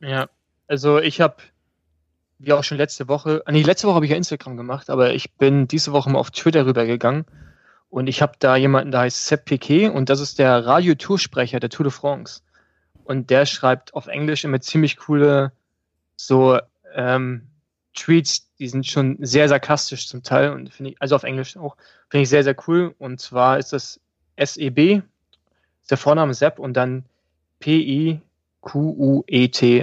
[0.00, 0.28] Ja,
[0.66, 1.36] also ich habe,
[2.38, 5.14] wie auch schon letzte Woche, ah, nee, letzte Woche habe ich ja Instagram gemacht, aber
[5.14, 7.24] ich bin diese Woche mal auf Twitter rübergegangen
[7.90, 11.70] und ich habe da jemanden, der heißt Sepp Piquet und das ist der Radiotoursprecher der
[11.70, 12.42] Tour de France.
[13.08, 15.52] Und der schreibt auf Englisch immer ziemlich coole
[16.16, 16.58] so
[16.94, 17.46] ähm,
[17.94, 21.78] Tweets, die sind schon sehr sarkastisch zum Teil und finde ich, also auf Englisch auch,
[22.10, 22.94] finde ich sehr, sehr cool.
[22.98, 23.98] Und zwar ist das
[24.38, 25.00] SEB,
[25.80, 27.06] ist der Vorname Sepp und dann
[27.60, 28.26] P-I-Q-U-E-T.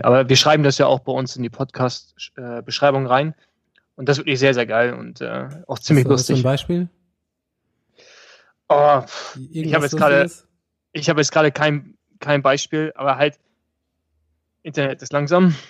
[0.03, 3.33] Aber wir schreiben das ja auch bei uns in die Podcast-Beschreibung rein.
[3.95, 6.37] Und das ist wirklich sehr, sehr geil und äh, auch ziemlich du lustig.
[6.37, 6.89] ein Beispiel?
[8.69, 9.01] Oh,
[9.51, 10.29] ich habe jetzt gerade,
[10.91, 13.39] ich habe jetzt gerade kein, kein Beispiel, aber halt
[14.63, 15.55] Internet ist langsam.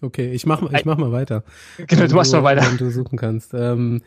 [0.00, 1.44] Okay, ich mach, ich mach mal weiter.
[1.86, 2.62] Genau, du machst mal weiter.
[2.62, 3.52] Wenn du suchen kannst.
[3.52, 4.00] Ähm,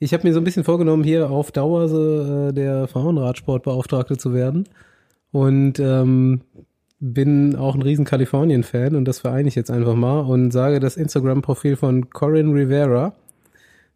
[0.00, 4.34] ich habe mir so ein bisschen vorgenommen, hier auf Dauer so, äh, der Frauenradsportbeauftragte zu
[4.34, 4.68] werden.
[5.30, 6.42] Und ähm,
[7.02, 10.96] bin auch ein riesen Kalifornien-Fan und das vereine ich jetzt einfach mal und sage das
[10.96, 13.14] Instagram-Profil von Corinne Rivera,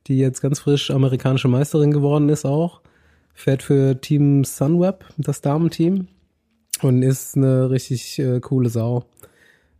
[0.08, 2.80] die jetzt ganz frisch amerikanische Meisterin geworden ist auch,
[3.32, 6.08] fährt für Team Sunweb, das Damenteam
[6.84, 9.04] und ist eine richtig äh, coole Sau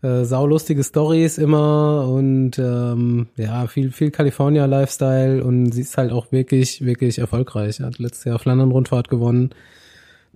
[0.03, 6.13] äh, saulustige Stories immer und ähm, ja, viel, viel California Lifestyle und sie ist halt
[6.13, 7.81] auch wirklich, wirklich erfolgreich.
[7.81, 9.51] Hat letztes Jahr Flandern-Rundfahrt gewonnen,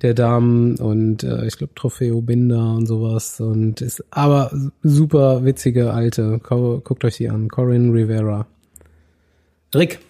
[0.02, 4.50] der Damen und äh, ich glaube Trofeo Binder und sowas und ist aber
[4.82, 6.38] super witzige alte.
[6.42, 8.46] Gu- Guckt euch die an, Corinne Rivera.
[9.74, 10.00] Rick,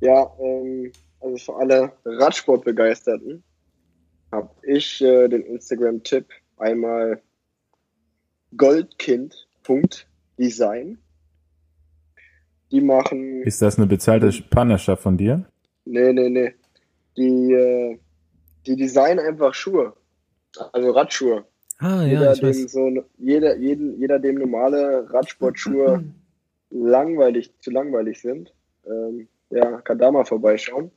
[0.00, 3.42] Ja, ähm, also für alle Radsportbegeisterten
[4.32, 6.24] habe ich äh, den Instagram-Tipp
[6.56, 7.20] einmal
[8.56, 10.98] goldkind.design.
[12.70, 15.44] Die machen, Ist das eine bezahlte Partnerschaft von dir?
[15.84, 16.54] nee, nee, nee,
[17.16, 17.98] die, äh,
[18.66, 19.94] die designen einfach Schuhe,
[20.72, 21.44] also Radschuhe.
[21.78, 22.72] ah jeder, ja, ich dem weiß.
[22.72, 26.02] so, jeder, jeden, jeder dem normale Radsportschuhe
[26.70, 28.54] langweilig, zu langweilig sind,
[28.86, 30.90] ähm, ja, kann da mal vorbeischauen.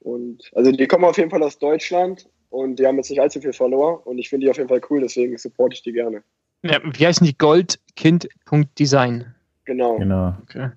[0.00, 3.40] Und also die kommen auf jeden Fall aus Deutschland und die haben jetzt nicht allzu
[3.40, 6.22] viel Follower und ich finde die auf jeden Fall cool, deswegen supporte ich die gerne.
[6.62, 7.36] Ja, wie heißen die?
[7.36, 9.34] Goldkind.design.
[9.64, 9.98] Genau.
[9.98, 10.34] Genau.
[10.42, 10.70] Okay.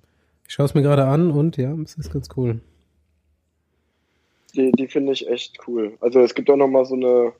[0.46, 2.60] Ich schaue es mir gerade an und ja, es ist ganz cool.
[4.54, 5.96] Die, die finde ich echt cool.
[6.00, 7.32] Also es gibt auch noch mal so eine,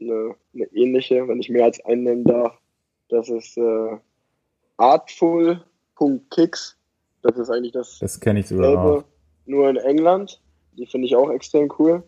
[0.00, 2.56] eine, eine ähnliche, wenn ich mehr als einen nennen darf.
[3.08, 3.96] Das ist äh,
[4.76, 6.76] artful.kicks.
[7.22, 9.04] Das ist eigentlich das Das kenne ich sogar selbe, auch.
[9.46, 10.40] nur in England.
[10.76, 12.02] Die finde ich auch extrem cool.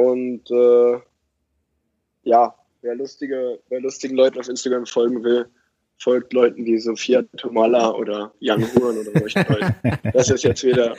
[0.00, 0.98] Und äh,
[2.22, 5.46] ja, wer lustige, wer lustigen Leuten auf Instagram folgen will,
[5.98, 9.74] folgt Leuten wie Sophia Tomala oder Young Huren oder solchen Leuten.
[10.12, 10.94] Das ist jetzt wieder,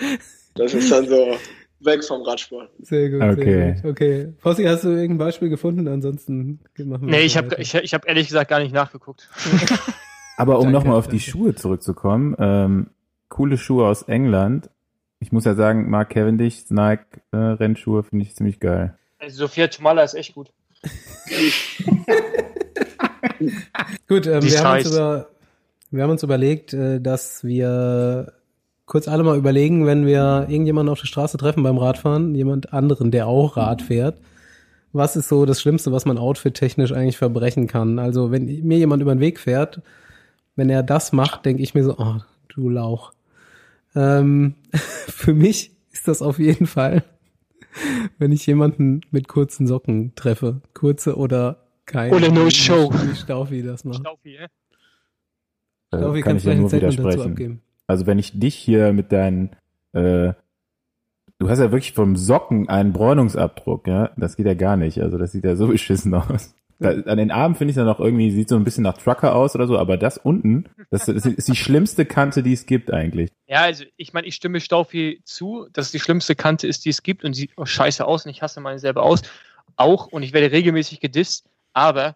[0.55, 1.35] das ist dann so
[1.79, 2.69] weg vom Radsport.
[2.81, 3.43] Sehr gut, Okay.
[3.43, 3.91] sehr gut.
[3.91, 4.33] Okay.
[4.39, 5.87] Fossi, hast du irgendein Beispiel gefunden?
[5.87, 9.29] Ansonsten machen wir Nee, ich habe ich, ich hab ehrlich gesagt gar nicht nachgeguckt.
[10.37, 11.31] Aber um nochmal auf die danke.
[11.31, 12.87] Schuhe zurückzukommen, ähm,
[13.29, 14.69] coole Schuhe aus England.
[15.21, 18.97] Ich muss ja sagen, Mark Cavendish, Nike äh, Rennschuhe finde ich ziemlich geil.
[19.19, 20.51] Also Sophia Tomala ist echt gut.
[24.07, 25.27] Gut, ähm, wir, haben über,
[25.89, 28.33] wir haben uns überlegt, äh, dass wir
[28.85, 33.11] kurz alle mal überlegen, wenn wir irgendjemanden auf der Straße treffen beim Radfahren, jemand anderen,
[33.11, 34.17] der auch Rad fährt,
[34.93, 37.99] was ist so das Schlimmste, was man outfit-technisch eigentlich verbrechen kann?
[37.99, 39.81] Also wenn mir jemand über den Weg fährt,
[40.55, 42.17] wenn er das macht, denke ich mir so, oh,
[42.49, 43.13] du Lauch.
[43.95, 47.03] Ähm, für mich ist das auf jeden Fall,
[48.17, 50.61] wenn ich jemanden mit kurzen Socken treffe.
[50.73, 52.15] Kurze oder keine.
[52.15, 52.91] Oder no show.
[52.93, 53.99] Wie Staufi das macht.
[53.99, 54.43] Staufi, äh?
[54.43, 54.47] Äh,
[55.97, 57.31] Staufi, kann kannst ich ja vielleicht ein nur widersprechen.
[57.31, 57.61] abgeben.
[57.87, 59.49] Also wenn ich dich hier mit deinen,
[59.91, 60.33] äh,
[61.39, 65.01] du hast ja wirklich vom Socken einen Bräunungsabdruck, ja, das geht ja gar nicht.
[65.01, 66.55] Also das sieht ja so beschissen aus.
[66.81, 69.35] Da, an den Armen finde ich dann noch irgendwie, sieht so ein bisschen nach Trucker
[69.35, 72.91] aus oder so, aber das unten, das, das ist die schlimmste Kante, die es gibt
[72.91, 73.29] eigentlich.
[73.45, 76.89] Ja, also ich meine, ich stimme Staufi zu, dass es die schlimmste Kante ist, die
[76.89, 79.21] es gibt und sieht auch scheiße aus und ich hasse meine selber aus.
[79.75, 82.15] Auch und ich werde regelmäßig gedisst, aber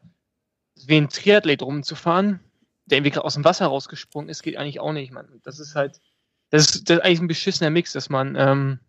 [0.88, 2.40] wie ein Triathlet rumzufahren,
[2.88, 5.28] der irgendwie gerade aus dem Wasser rausgesprungen ist, geht eigentlich auch nicht, Mann.
[5.44, 6.02] Das ist halt,
[6.50, 8.80] das ist, das ist eigentlich ein beschissener Mix, dass man, ähm,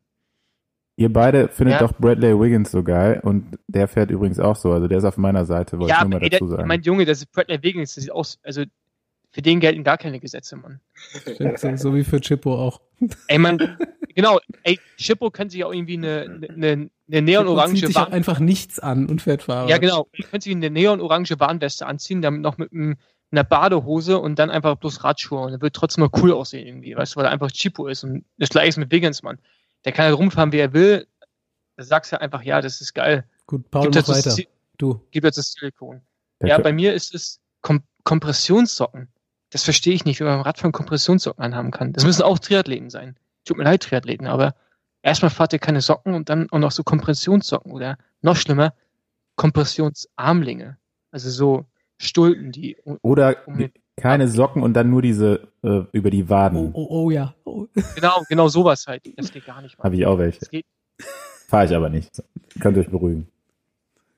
[0.99, 1.87] Ihr beide findet Ja.
[1.87, 5.19] doch Bradley Wiggins so geil und der fährt übrigens auch so, also der ist auf
[5.19, 6.67] meiner Seite, wollte ja, ich nur mal ey, dazu sagen.
[6.67, 8.63] mein Junge, das ist Bradley Wiggins, das sieht aus, also
[9.31, 10.81] für den gelten gar keine Gesetze, Mann.
[11.57, 12.81] So, so wie für Chippo auch.
[13.29, 13.77] Ey, man,
[14.15, 18.39] genau, ey, Chippo könnte sich auch irgendwie eine, eine, eine neonorange zieht sich Warn- einfach
[18.41, 19.69] nichts an und fährt Fahrrad.
[19.69, 20.07] Ja, genau.
[20.15, 22.97] Ihr könnt sich eine neonorange Warnweste anziehen, dann noch mit einem,
[23.31, 25.41] einer Badehose und dann einfach bloß Radschuhe.
[25.41, 28.05] Und er wird trotzdem mal cool aussehen irgendwie, weißt du, weil er einfach Chipo ist.
[28.05, 29.39] Und das gleiche ist mit Wiggins, Mann.
[29.87, 31.07] Der kann halt rumfahren, wie er will.
[31.77, 33.25] Da sagst du einfach, ja, das ist geil.
[33.47, 34.31] Gut, Paul, mach das weiter.
[34.37, 35.01] Sil- Du.
[35.11, 36.03] Gibt jetzt das Silikon.
[36.43, 39.09] Ja, Kö- bei mir ist es Kom Kompressionssocken.
[39.51, 41.93] Das verstehe ich nicht, wie man beim Radfahren Kompressionssocken anhaben kann.
[41.95, 43.17] Das müssen auch Triathleten sein.
[43.47, 44.55] Tut mir leid, Triathleten, aber
[45.03, 48.75] erstmal fahrt ihr keine Socken und dann auch noch so Kompressionssocken oder noch schlimmer,
[49.37, 50.77] Kompressionsarmlinge.
[51.11, 51.67] Also so
[51.99, 56.29] Stulpen, die Oder um den- keine Socken und dann nur diese äh, über die Oh,
[56.29, 56.71] Waden.
[56.75, 57.35] oh, oh ja.
[57.45, 57.67] Oh.
[57.95, 59.03] genau, genau sowas halt.
[59.17, 59.79] Das geht gar nicht.
[59.79, 60.41] Habe ich auch welche.
[60.41, 60.67] Das geht.
[61.49, 62.23] Fahre ich aber nicht.
[62.61, 63.29] Könnt ihr euch beruhigen.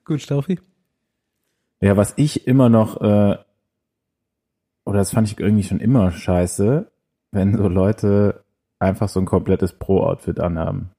[0.05, 0.59] Gut, Staufi.
[1.81, 3.37] Ja, was ich immer noch, äh,
[4.85, 6.91] oder das fand ich irgendwie schon immer scheiße,
[7.31, 8.43] wenn so Leute
[8.79, 10.89] einfach so ein komplettes Pro-Outfit anhaben.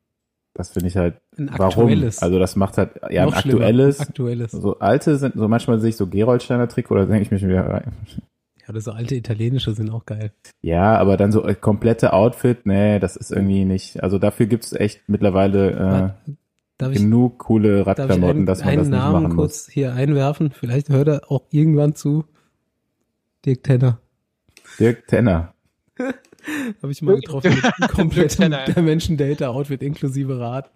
[0.54, 1.84] Das finde ich halt, Ein warum?
[1.88, 2.22] aktuelles.
[2.22, 3.58] Also das macht halt, ja, ein Noch schlimmer.
[3.60, 4.52] aktuelles, Aktuelles.
[4.52, 7.48] so alte sind, so manchmal sehe ich so Geroldsteiner Trick oder denke ich mir schon
[7.48, 7.82] wieder,
[8.70, 10.32] oder so alte italienische sind auch geil.
[10.62, 14.72] ja, aber dann so äh, komplette Outfit, nee, das ist irgendwie nicht, also dafür gibt's
[14.72, 16.14] echt mittlerweile
[16.80, 19.68] Darf äh, ich, genug coole Radklamotten, einen, dass man einen das nicht Namen machen kurz
[19.68, 20.50] hier einwerfen?
[20.50, 22.24] Vielleicht hört er auch irgendwann zu.
[23.44, 24.00] Dirk Tenner.
[24.48, 24.76] muss.
[24.78, 25.54] Dirk Tenner.
[26.82, 28.72] Habe ich mal getroffen mit einem kompletten Tenner, ja.
[28.72, 30.70] der Menschen Data Outfit inklusive Rad.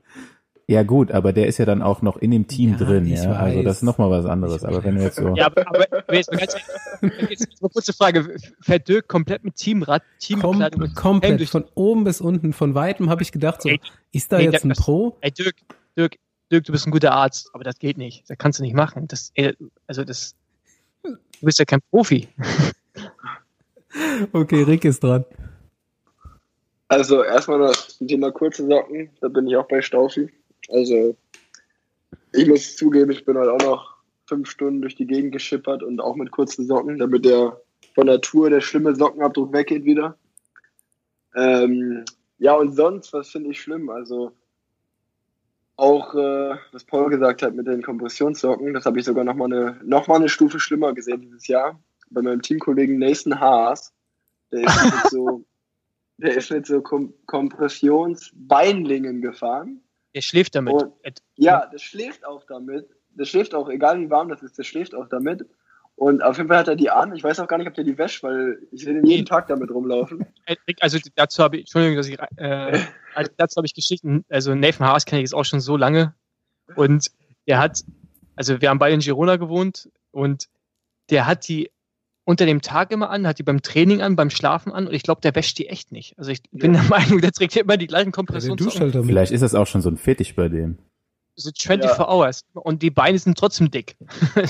[0.67, 3.33] Ja gut, aber der ist ja dann auch noch in dem Team Ja, drin, ja.
[3.33, 3.65] Also weiß.
[3.65, 4.63] das ist nochmal was anderes.
[4.63, 5.35] Ich Aber wenn wir jetzt so.
[5.37, 6.55] Ja, aber, aber jetzt mal ganz
[7.03, 8.37] ehrlich, jetzt eine kurze Frage.
[8.63, 12.55] Fährt Dirk komplett mit Teamrad, Kom Teamkleidung Helm komplett durch von oben bis unten.
[12.55, 13.79] Von weitem habe ich gedacht, so, Ey,
[14.13, 15.19] ist da ey, jetzt ein das- Pro?
[15.21, 15.57] Ey, Dirk,
[15.99, 16.17] Dirk,
[16.51, 18.25] Dirk, du bist ein guter Arzt, aber das geht nicht.
[18.31, 19.07] Das kannst du nicht machen.
[19.07, 19.55] Das, ey,
[19.87, 20.35] also das,
[21.03, 22.29] du bist ja kein Profi.
[24.33, 25.25] Okay, Rick ist dran.
[26.89, 30.31] Also erstmal das Thema kurze Socken, da bin ich auch bei Staufi.
[30.71, 31.17] Also
[32.33, 33.95] ich muss zugeben, ich bin halt auch noch
[34.27, 37.61] fünf Stunden durch die Gegend geschippert und auch mit kurzen Socken, damit der
[37.95, 40.19] von der Tour der schlimme Sockenabdruck weggeht wieder.
[41.35, 42.05] Ähm,
[42.39, 43.89] ja, und sonst, was finde ich schlimm?
[43.89, 44.33] Also
[45.77, 49.81] auch, äh, was Paul gesagt hat mit den Kompressionssocken, das habe ich sogar nochmal eine,
[49.85, 51.81] noch mal eine Stufe schlimmer gesehen dieses Jahr.
[52.11, 53.93] Bei meinem Teamkollegen Nathan Haas.
[54.53, 55.45] Der ist mit so,
[56.19, 59.81] der ist mit so Kom Kompressionsbeinlingen gefahren.
[60.15, 60.73] Er schläft damit.
[60.75, 60.95] Und-
[61.37, 62.89] Ja, das schläft auch damit.
[63.17, 65.45] Das schläft auch, egal wie warm das ist, das schläft auch damit.
[65.97, 67.15] Und auf jeden Fall hat er die an.
[67.15, 69.47] Ich weiß auch gar nicht, ob der die wäscht, weil ich sehe den jeden Tag
[69.47, 70.27] damit rumlaufen.
[70.81, 72.81] Also dazu habe ich, Entschuldigung, dass ich, äh,
[73.15, 76.15] also dazu habe ich Geschichten, also Nathan Haas kenne ich jetzt auch schon so lange
[76.75, 77.07] und
[77.47, 77.85] der hat,
[78.35, 80.47] also wir haben beide in Girona gewohnt und
[81.11, 81.71] der hat die
[82.25, 85.03] unter dem Tag immer an, hat die beim Training an, beim Schlafen an und ich
[85.03, 86.19] glaube, der wäscht die echt nicht.
[86.19, 89.07] Also ich bin der Meinung, der trägt immer die gleichen Ja, duscht Kompressionssocken, halt.
[89.07, 90.79] Vielleicht ist das auch schon so ein Fetisch bei dem.
[91.37, 93.97] so 24 Hours und die Beine sind trotzdem dick.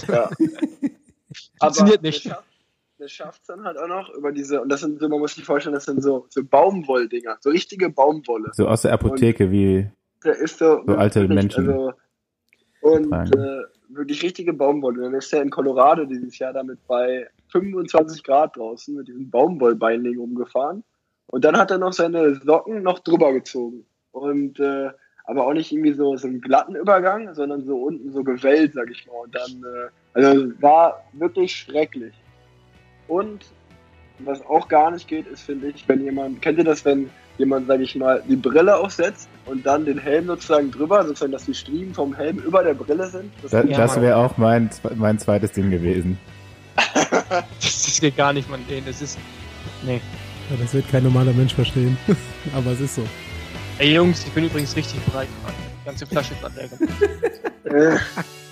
[0.09, 0.31] Ja.
[1.61, 2.25] Funktioniert Aber nicht.
[2.27, 5.35] Der schafft, schafft's dann halt auch noch über diese, und das sind so, man muss
[5.35, 8.51] sich vorstellen, das sind so, so Baumwolldinger, so richtige Baumwolle.
[8.53, 9.91] So aus der Apotheke wie.
[10.25, 11.93] Der ist so, So alte wirklich, Menschen Also,
[12.83, 15.03] und äh, wirklich richtige Baumwolle.
[15.03, 20.19] Dann ist er in Colorado dieses Jahr damit bei 25 Grad draußen mit diesem Baumwollbeinling
[20.19, 20.83] rumgefahren.
[21.27, 23.87] Und dann hat er noch seine Socken noch drüber gezogen.
[24.13, 24.91] Und äh,
[25.27, 28.91] aber auch nicht irgendwie so, so einen glatten Übergang, sondern so unten so gewellt, sag
[28.91, 29.25] ich mal.
[29.25, 32.13] Und dann, äh, also war wirklich schrecklich.
[33.09, 33.47] Und
[34.19, 37.67] was auch gar nicht geht, ist, finde ich, wenn jemand, kennt ihr das, wenn jemand,
[37.67, 41.55] sag ich mal, die Brille aufsetzt und dann den Helm sozusagen drüber, sozusagen, dass die
[41.55, 43.33] Striemen vom Helm über der Brille sind?
[43.43, 46.19] Das Das, das wäre auch mein, mein zweites Ding gewesen.
[46.75, 48.61] Das geht gar nicht, man.
[48.69, 49.19] Nee, das ist,
[49.83, 50.01] nee.
[50.51, 51.97] Ja, das wird kein normaler Mensch verstehen.
[52.55, 53.07] Aber es ist so.
[53.79, 55.29] Ey Jungs, ich bin übrigens richtig bereit.
[55.81, 56.71] Die ganze Flasche gerade
[57.71, 58.01] leer.